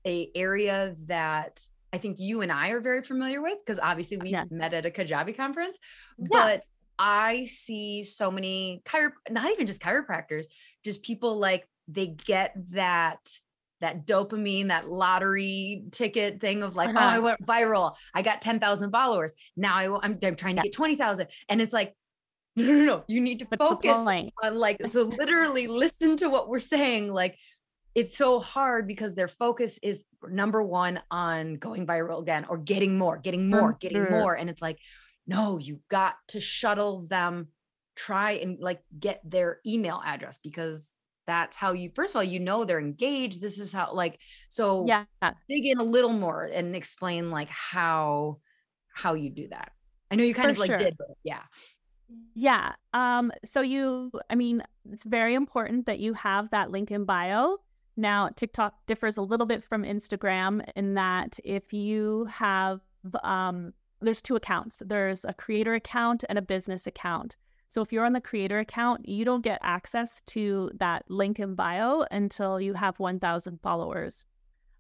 [0.04, 4.30] a area that I think you and I are very familiar with because obviously we
[4.30, 4.44] yeah.
[4.50, 5.78] met at a Kajabi conference,
[6.18, 6.26] yeah.
[6.30, 6.66] but
[6.98, 10.46] I see so many chiro not even just chiropractors,
[10.82, 13.18] just people like they get that
[13.82, 16.99] that dopamine, that lottery ticket thing of like, uh-huh.
[17.01, 17.95] oh, I went viral.
[18.14, 19.32] I got 10,000 followers.
[19.57, 21.26] Now I, I'm, I'm trying to get 20,000.
[21.49, 21.95] And it's like,
[22.55, 23.97] no, no, no, you need to What's focus
[24.43, 27.12] on like, so literally listen to what we're saying.
[27.12, 27.36] Like,
[27.95, 32.97] it's so hard because their focus is number one on going viral again or getting
[32.97, 34.34] more, getting more, getting more.
[34.34, 34.78] And it's like,
[35.26, 37.49] no, you got to shuttle them,
[37.97, 40.95] try and like get their email address because
[41.26, 44.18] that's how you first of all you know they're engaged this is how like
[44.48, 45.04] so yeah.
[45.48, 48.38] dig in a little more and explain like how
[48.94, 49.72] how you do that.
[50.10, 50.76] I know you kind For of like sure.
[50.78, 51.42] did but yeah.
[52.34, 57.04] Yeah um so you i mean it's very important that you have that link in
[57.04, 57.58] bio.
[57.96, 62.80] Now tiktok differs a little bit from instagram in that if you have
[63.22, 64.82] um there's two accounts.
[64.84, 67.36] There's a creator account and a business account
[67.72, 71.54] so if you're on the creator account, you don't get access to that link in
[71.54, 74.26] bio until you have 1,000 followers.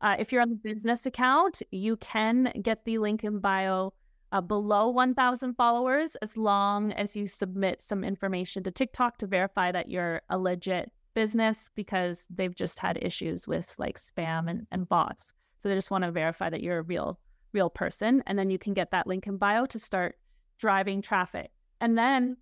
[0.02, 3.94] Uh, if you're on the business account, you can get the link in bio
[4.32, 9.72] uh, below 1,000 followers as long as you submit some information to TikTok to verify
[9.72, 14.86] that you're a legit business because they've just had issues with like spam and, and
[14.86, 15.32] bots.
[15.56, 17.18] So they just want to verify that you're a real
[17.54, 20.18] real person, and then you can get that link in bio to start
[20.58, 21.50] driving traffic.
[21.80, 22.36] And then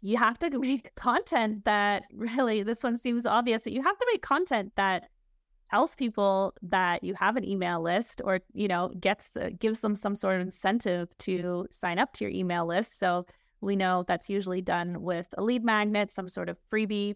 [0.00, 4.06] you have to make content that really this one seems obvious that you have to
[4.12, 5.08] make content that
[5.70, 9.94] tells people that you have an email list or you know gets uh, gives them
[9.94, 12.98] some sort of incentive to sign up to your email list.
[12.98, 13.26] So
[13.60, 17.14] we know that's usually done with a lead magnet some sort of freebie.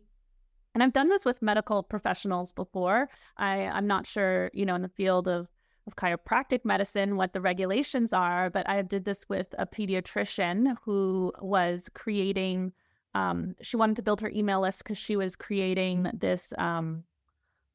[0.75, 3.09] And i've done this with medical professionals before.
[3.37, 5.49] I i'm not sure you know in the field of
[5.87, 11.33] of chiropractic medicine what the regulations are but i did this with a pediatrician who
[11.41, 12.73] was creating
[13.15, 17.05] um, she wanted to build her email list because she was creating this um,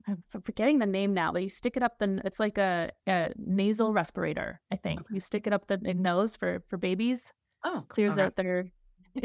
[0.08, 3.32] I'm forgetting the name now, but you stick it up the it's like a, a
[3.38, 5.02] nasal respirator, I think.
[5.02, 5.14] Okay.
[5.16, 7.34] You stick it up the nose for for babies.
[7.64, 8.72] Oh, clears out their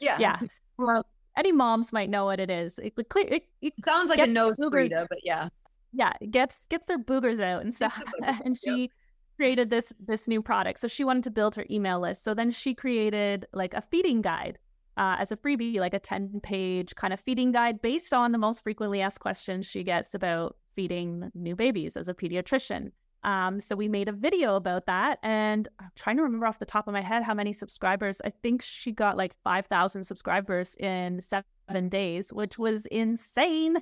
[0.00, 0.18] Yeah.
[0.18, 0.40] yeah.
[0.76, 1.06] Well,
[1.36, 2.78] any moms might know what it is.
[2.78, 5.48] It, it, it, it sounds like a nose Frida, but yeah.
[5.92, 8.00] Yeah, gets gets their boogers out and stuff.
[8.44, 8.90] and she yep.
[9.36, 10.80] created this this new product.
[10.80, 12.24] So she wanted to build her email list.
[12.24, 14.58] So then she created like a feeding guide
[14.96, 18.38] uh, as a freebie, like a 10 page kind of feeding guide based on the
[18.38, 22.92] most frequently asked questions she gets about feeding new babies as a pediatrician.
[23.22, 26.64] Um, so we made a video about that, and I'm trying to remember off the
[26.64, 28.20] top of my head how many subscribers.
[28.24, 33.78] I think she got like 5,000 subscribers in seven days, which was insane.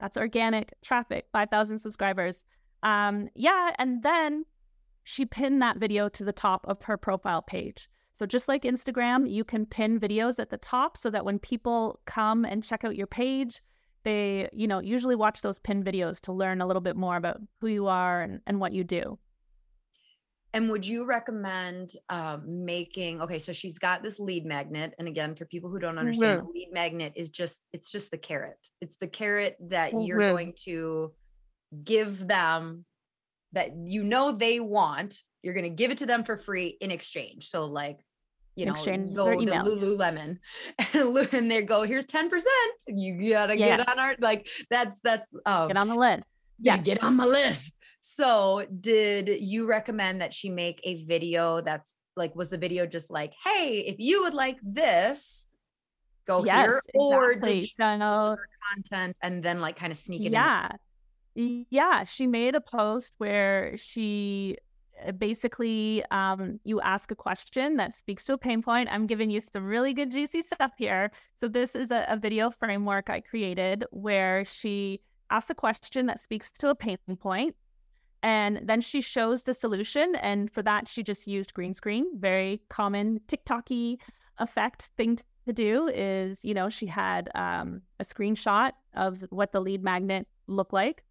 [0.00, 2.44] That's organic traffic, 5,000 subscribers.
[2.82, 4.46] Um, yeah, and then
[5.04, 7.88] she pinned that video to the top of her profile page.
[8.12, 12.00] So just like Instagram, you can pin videos at the top so that when people
[12.06, 13.62] come and check out your page,
[14.02, 17.40] they, you know, usually watch those pin videos to learn a little bit more about
[17.60, 19.18] who you are and, and what you do.
[20.52, 23.22] And would you recommend uh, making?
[23.22, 26.50] Okay, so she's got this lead magnet, and again, for people who don't understand, yeah.
[26.52, 28.58] lead magnet is just it's just the carrot.
[28.80, 31.12] It's the carrot that oh, you're going to
[31.84, 32.84] give them
[33.52, 36.90] that you know they want you're going to give it to them for free in
[36.90, 37.48] exchange.
[37.48, 38.00] So like,
[38.56, 40.38] you know, exchange go to Lululemon
[41.32, 42.40] and they go, here's 10%.
[42.88, 43.78] You gotta yes.
[43.78, 46.24] get on our, like, that's, that's, um, get on the list.
[46.58, 46.76] Yeah.
[46.76, 47.74] Get on my list.
[48.00, 53.10] So did you recommend that she make a video that's like, was the video just
[53.10, 55.46] like, Hey, if you would like this,
[56.26, 57.60] go yes, here or exactly.
[57.60, 58.36] did she so,
[58.74, 60.68] content and then like kind of sneak it yeah.
[61.34, 61.66] In?
[61.70, 64.56] Yeah, she made a post where she
[65.06, 69.30] uh, basically um, you ask a question that speaks to a pain point i'm giving
[69.30, 73.20] you some really good juicy stuff here so this is a, a video framework i
[73.20, 77.54] created where she asks a question that speaks to a pain point
[78.22, 82.60] and then she shows the solution and for that she just used green screen very
[82.68, 83.98] common tiktoky
[84.38, 85.16] effect thing
[85.46, 90.26] to do is you know she had um, a screenshot of what the lead magnet
[90.46, 91.04] looked like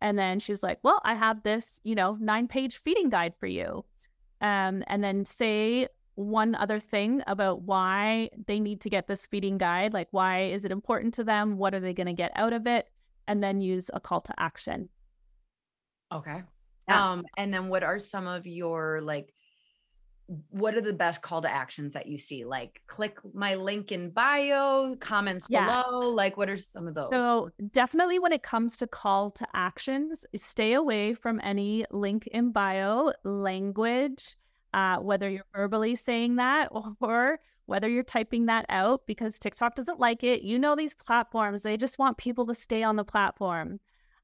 [0.00, 3.46] and then she's like, Well, I have this, you know, nine page feeding guide for
[3.46, 3.84] you.
[4.40, 9.58] Um, and then say one other thing about why they need to get this feeding
[9.58, 9.92] guide.
[9.92, 11.56] Like, why is it important to them?
[11.56, 12.88] What are they going to get out of it?
[13.28, 14.88] And then use a call to action.
[16.12, 16.42] Okay.
[16.88, 17.12] Yeah.
[17.12, 19.32] Um, and then what are some of your like
[20.50, 22.44] what are the best call to actions that you see?
[22.44, 25.82] Like click my link in bio, comments yeah.
[25.82, 26.08] below.
[26.08, 27.10] Like what are some of those?
[27.12, 32.50] So definitely when it comes to call to actions, stay away from any link in
[32.50, 34.36] bio language,
[34.74, 40.00] uh, whether you're verbally saying that or whether you're typing that out because TikTok doesn't
[40.00, 40.42] like it.
[40.42, 43.78] You know these platforms, they just want people to stay on the platform.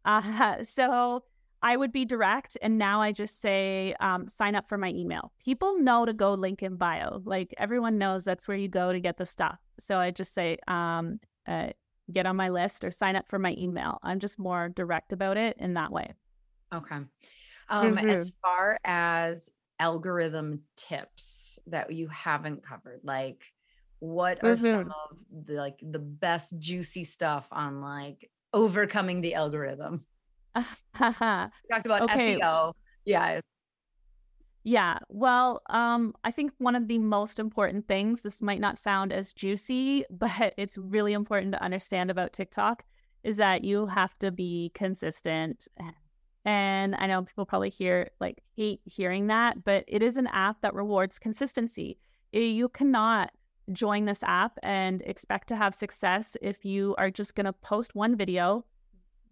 [0.05, 1.23] Uh, so
[1.63, 2.59] I would be direct.
[2.61, 5.33] And now I just say, um, sign up for my email.
[5.45, 7.23] People know to go link in bio.
[7.25, 9.59] Like everyone knows that's where you go to get the stuff.
[9.79, 11.69] So I just say, um, uh,
[12.11, 13.99] get on my list or sign up for my email.
[14.03, 16.13] I'm just more direct about it in that way.
[16.75, 16.97] Okay.
[17.69, 18.09] Um, mm-hmm.
[18.09, 19.49] As far as
[19.79, 23.45] algorithm tips that you haven't covered, like
[24.01, 24.65] what are mm-hmm.
[24.65, 30.05] some of the like the best juicy stuff on like overcoming the algorithm?
[30.95, 32.37] talked about okay.
[32.37, 32.73] SEO.
[33.05, 33.41] Yeah.
[34.65, 34.99] Yeah.
[35.09, 39.33] Well, um, I think one of the most important things, this might not sound as
[39.33, 42.85] juicy, but it's really important to understand about TikTok
[43.25, 45.69] is that you have to be consistent.
[46.45, 50.61] And I know people probably hear like hate hearing that, but it is an app
[50.63, 52.01] that rewards consistency.
[52.33, 53.31] You cannot
[53.73, 57.95] join this app and expect to have success if you are just going to post
[57.95, 58.65] one video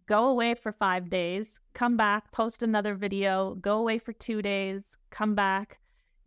[0.07, 4.97] go away for five days, come back, post another video, go away for two days,
[5.11, 5.79] come back.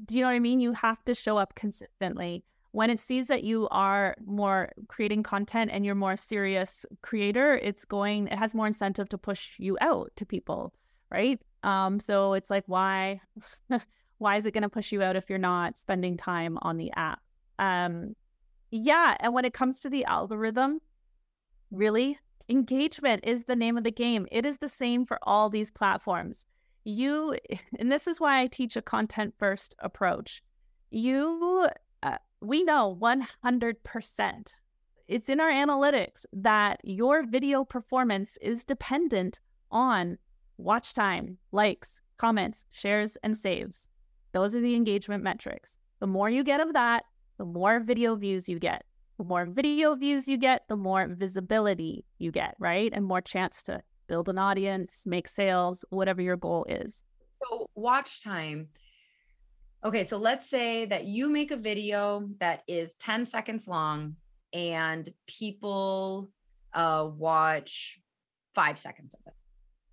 [0.06, 0.60] Do you know what I mean?
[0.60, 2.44] You have to show up consistently.
[2.72, 7.86] When it sees that you are more creating content and you're more serious creator, it's
[7.86, 10.74] going, it has more incentive to push you out to people,
[11.12, 11.40] right?
[11.62, 13.22] Um, so it's like, why,
[14.18, 16.92] why is it going to push you out if you're not spending time on the
[16.96, 17.22] app?
[17.60, 18.16] Um,
[18.72, 19.18] yeah.
[19.20, 20.80] And when it comes to the algorithm,
[21.70, 22.18] really,
[22.54, 24.28] engagement is the name of the game.
[24.32, 26.45] It is the same for all these platforms.
[26.86, 27.36] You,
[27.80, 30.43] and this is why I teach a content first approach.
[30.91, 31.68] You,
[32.04, 34.54] uh, we know 100%.
[35.08, 39.39] It's in our analytics that your video performance is dependent
[39.72, 40.18] on
[40.58, 43.88] watch time, likes, comments, shares, and saves.
[44.32, 45.76] Those are the engagement metrics.
[45.99, 47.06] The more you get of that,
[47.38, 48.86] the more video views you get.
[49.18, 52.91] The more video views you get, the more visibility you get, right?
[52.93, 57.03] And more chance to build an audience, make sales, whatever your goal is.
[57.43, 58.70] So, watch time.
[59.84, 64.16] Okay, so let's say that you make a video that is 10 seconds long
[64.53, 66.32] and people
[66.74, 67.99] uh, watch
[68.55, 69.34] five seconds of it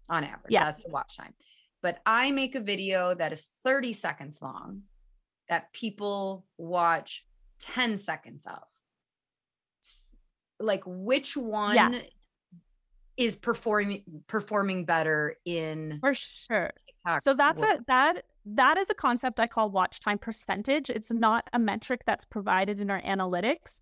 [0.09, 0.51] on average.
[0.51, 0.65] Yeah.
[0.65, 1.35] That's the watch time.
[1.83, 4.83] But I make a video that is 30 seconds long
[5.49, 7.25] that people watch
[7.61, 8.63] 10 seconds of
[10.61, 12.01] like which one yeah.
[13.17, 16.71] is performing performing better in for sure
[17.23, 17.81] so that's world?
[17.81, 22.03] a that that is a concept i call watch time percentage it's not a metric
[22.07, 23.81] that's provided in our analytics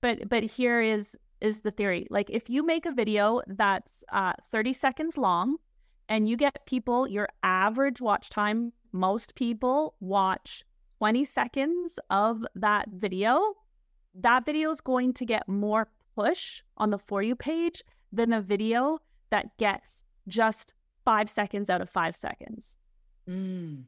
[0.00, 4.32] but but here is is the theory like if you make a video that's uh,
[4.44, 5.56] 30 seconds long
[6.08, 10.64] and you get people your average watch time most people watch
[10.98, 13.54] 20 seconds of that video
[14.14, 15.88] that video is going to get more
[16.20, 18.98] push on the For You page than a video
[19.30, 22.74] that gets just five seconds out of five seconds.
[23.28, 23.84] Mm.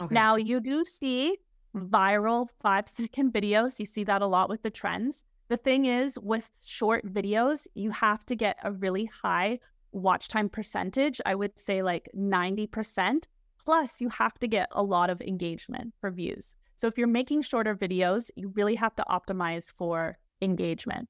[0.00, 0.14] Okay.
[0.14, 1.36] Now, you do see
[1.74, 3.78] viral five second videos.
[3.78, 5.24] You see that a lot with the trends.
[5.48, 9.60] The thing is, with short videos, you have to get a really high
[9.92, 11.20] watch time percentage.
[11.24, 13.24] I would say like 90%.
[13.64, 16.54] Plus, you have to get a lot of engagement for views.
[16.76, 21.08] So if you're making shorter videos, you really have to optimize for engagement.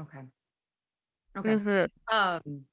[0.00, 0.18] Okay.
[1.36, 1.48] Okay.
[1.48, 2.16] Mm-hmm.
[2.16, 2.64] Um,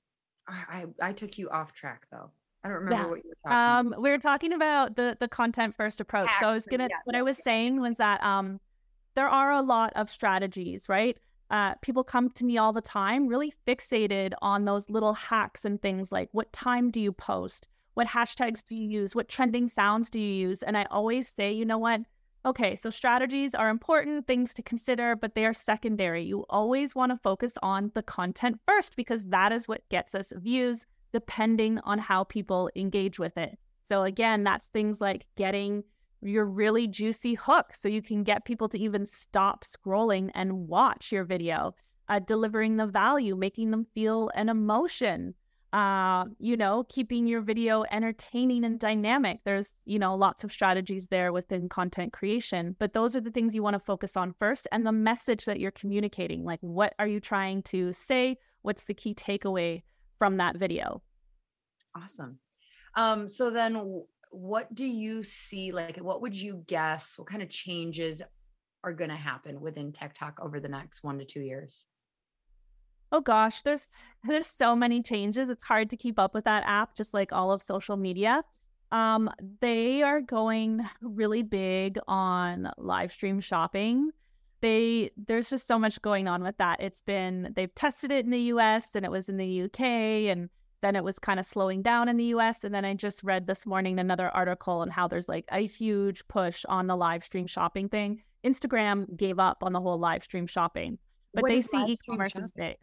[0.47, 2.31] I I took you off track though.
[2.63, 3.09] I don't remember yeah.
[3.09, 3.93] what you were talking.
[3.95, 6.29] Um, we were talking about the the content first approach.
[6.39, 6.87] so I was gonna.
[6.89, 8.59] Yeah, what I was saying was that um,
[9.15, 11.17] there are a lot of strategies, right?
[11.49, 15.81] Uh, people come to me all the time, really fixated on those little hacks and
[15.81, 20.09] things like what time do you post, what hashtags do you use, what trending sounds
[20.09, 22.01] do you use, and I always say, you know what,
[22.47, 26.23] Okay, so strategies are important things to consider, but they are secondary.
[26.23, 30.31] You always want to focus on the content first because that is what gets us
[30.33, 33.59] views, depending on how people engage with it.
[33.83, 35.83] So, again, that's things like getting
[36.21, 41.11] your really juicy hook so you can get people to even stop scrolling and watch
[41.11, 41.75] your video,
[42.07, 45.35] uh, delivering the value, making them feel an emotion,
[45.77, 49.41] uh, you know, keeping your video entertaining and dynamic.
[49.45, 53.53] There's, you know, lots of strategies there within content creation, but those are the things
[53.53, 56.43] you want to focus on first and the message that you're communicating.
[56.43, 58.37] Like, what are you trying to say?
[58.63, 59.83] What's the key takeaway
[60.17, 61.03] from that video?
[61.95, 62.39] Awesome.
[62.95, 64.01] Um, so then
[64.31, 65.71] what do you see?
[65.71, 67.19] Like, what would you guess?
[67.19, 68.23] What kind of changes
[68.83, 71.85] are going to happen within TikTok over the next one to two years?
[73.11, 73.87] Oh gosh, there's
[74.23, 75.49] there's so many changes.
[75.49, 78.43] It's hard to keep up with that app, just like all of social media.
[78.91, 79.29] Um,
[79.59, 84.11] they are going really big on live stream shopping.
[84.61, 86.81] They there's just so much going on with that.
[86.81, 90.49] It's been they've tested it in the US and it was in the UK and
[90.81, 92.63] then it was kind of slowing down in the US.
[92.63, 96.27] And then I just read this morning another article on how there's like a huge
[96.27, 98.23] push on the live stream shopping thing.
[98.43, 100.97] Instagram gave up on the whole live stream shopping,
[101.33, 102.77] but what they see e commerce as big.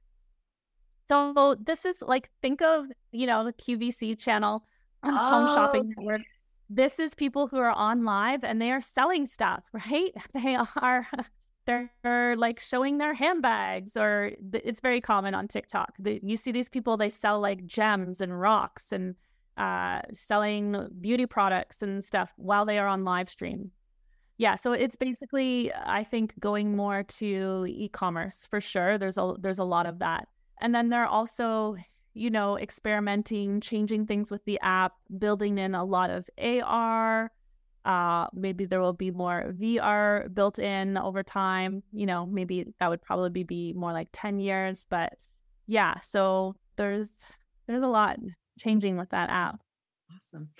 [1.09, 4.64] So this is like think of you know the QVC channel,
[5.02, 5.14] oh.
[5.14, 6.22] Home Shopping Network.
[6.70, 10.12] This is people who are on live and they are selling stuff, right?
[10.32, 11.07] They are
[11.66, 15.94] they're like showing their handbags or it's very common on TikTok.
[15.98, 19.14] you see these people they sell like gems and rocks and
[19.57, 23.70] uh, selling beauty products and stuff while they are on live stream.
[24.36, 28.98] Yeah, so it's basically I think going more to e-commerce for sure.
[28.98, 30.28] There's a there's a lot of that.
[30.61, 31.76] And then they're also,
[32.14, 37.30] you know, experimenting, changing things with the app, building in a lot of AR.
[37.84, 41.82] Uh, maybe there will be more VR built in over time.
[41.92, 44.86] You know, maybe that would probably be more like 10 years.
[44.88, 45.14] But
[45.66, 47.11] yeah, so there's
[47.66, 48.18] there's a lot
[48.59, 49.61] changing with that app.
[50.14, 50.50] Awesome.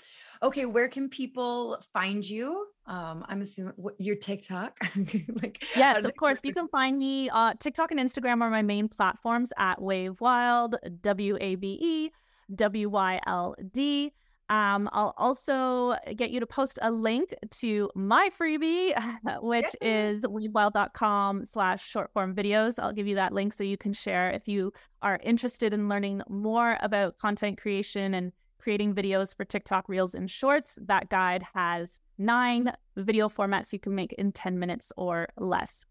[0.43, 2.67] Okay, where can people find you?
[2.87, 4.77] Um, I'm assuming what, your TikTok.
[5.41, 6.39] like, yes, of course.
[6.43, 7.29] You can find me.
[7.29, 12.11] Uh, TikTok and Instagram are my main platforms at Wave Wyld W A V E
[12.55, 14.11] W Y L D.
[14.47, 18.93] Um, I'll also get you to post a link to my freebie,
[19.41, 20.07] which yeah.
[20.09, 22.77] is wavewyld.com slash short form videos.
[22.77, 24.71] I'll give you that link so you can share if you
[25.01, 28.31] are interested in learning more about content creation and
[28.65, 30.79] creating videos for TikTok Reels and Shorts.
[30.87, 35.85] That guide has nine video formats you can make in 10 minutes or less.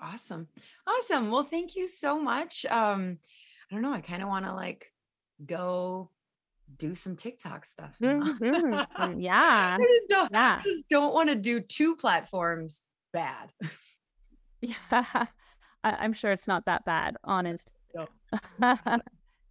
[0.00, 0.46] Awesome.
[0.86, 1.32] Awesome.
[1.32, 2.64] Well, thank you so much.
[2.66, 3.18] Um,
[3.68, 3.92] I don't know.
[3.92, 4.92] I kind of want to like
[5.44, 6.10] go
[6.78, 7.96] do some TikTok stuff.
[8.00, 9.18] Mm-hmm.
[9.20, 9.76] yeah.
[9.80, 10.60] I just don't, yeah.
[10.60, 13.50] I just don't want to do two platforms bad.
[14.60, 14.76] yeah.
[15.82, 17.72] I, am sure it's not that bad, honest.
[17.96, 18.78] No.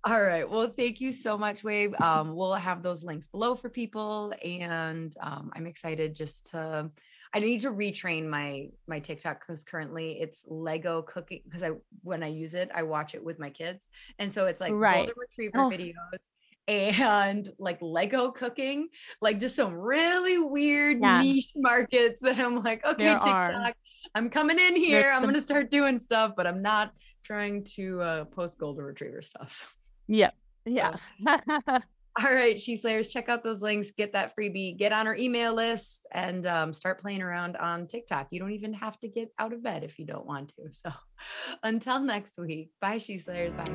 [0.04, 0.50] All right.
[0.50, 1.94] Well, thank you so much, Wave.
[2.02, 4.34] Um, we'll have those links below for people.
[4.44, 6.90] And um, I'm excited just to
[7.34, 11.72] I need to retrain my my TikTok because currently it's Lego cooking because I
[12.04, 13.90] when I use it, I watch it with my kids.
[14.20, 15.08] And so it's like right.
[15.08, 15.70] golden retriever oh.
[15.70, 16.32] videos
[16.68, 18.90] and like Lego cooking,
[19.22, 21.22] like just some really weird yeah.
[21.22, 23.74] niche markets that I'm like, okay, there TikTok, are.
[24.14, 25.04] I'm coming in here.
[25.04, 25.30] There's I'm some...
[25.30, 26.92] gonna start doing stuff, but I'm not
[27.24, 29.52] trying to uh, post golden retriever stuff.
[29.62, 29.66] So.
[30.08, 30.36] Yep.
[30.66, 30.96] Yeah.
[32.20, 35.54] All right, She Slayers, check out those links, get that freebie, get on our email
[35.54, 38.28] list, and um, start playing around on TikTok.
[38.32, 40.74] You don't even have to get out of bed if you don't want to.
[40.74, 40.92] So
[41.64, 43.54] until next week, bye, She Slayers.
[43.54, 43.72] Bye.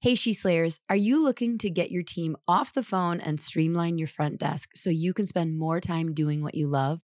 [0.00, 3.98] Hey, She Slayers, are you looking to get your team off the phone and streamline
[3.98, 7.00] your front desk so you can spend more time doing what you love?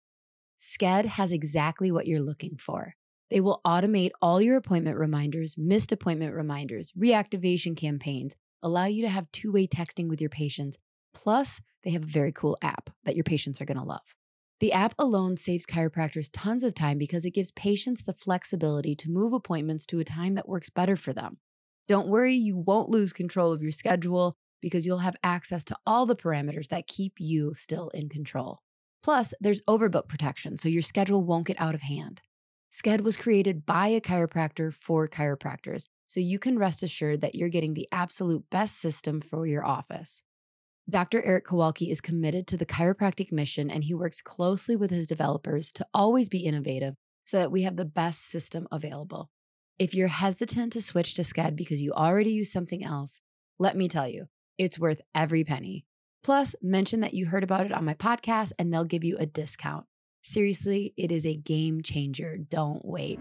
[0.56, 2.94] Sked has exactly what you're looking for.
[3.30, 9.08] They will automate all your appointment reminders, missed appointment reminders, reactivation campaigns, allow you to
[9.08, 10.76] have two way texting with your patients.
[11.14, 14.14] Plus, they have a very cool app that your patients are going to love.
[14.58, 19.10] The app alone saves chiropractors tons of time because it gives patients the flexibility to
[19.10, 21.38] move appointments to a time that works better for them.
[21.88, 26.04] Don't worry, you won't lose control of your schedule because you'll have access to all
[26.04, 28.60] the parameters that keep you still in control.
[29.02, 32.20] Plus, there's overbook protection, so your schedule won't get out of hand.
[32.70, 37.48] Sked was created by a chiropractor for chiropractors, so you can rest assured that you're
[37.48, 40.22] getting the absolute best system for your office.
[40.88, 41.22] Dr.
[41.24, 45.72] Eric Kowalke is committed to the chiropractic mission and he works closely with his developers
[45.72, 46.94] to always be innovative
[47.24, 49.30] so that we have the best system available.
[49.78, 53.20] If you're hesitant to switch to Sked because you already use something else,
[53.58, 54.26] let me tell you,
[54.58, 55.86] it's worth every penny.
[56.22, 59.26] Plus, mention that you heard about it on my podcast and they'll give you a
[59.26, 59.86] discount.
[60.22, 62.36] Seriously, it is a game changer.
[62.36, 63.18] Don't wait.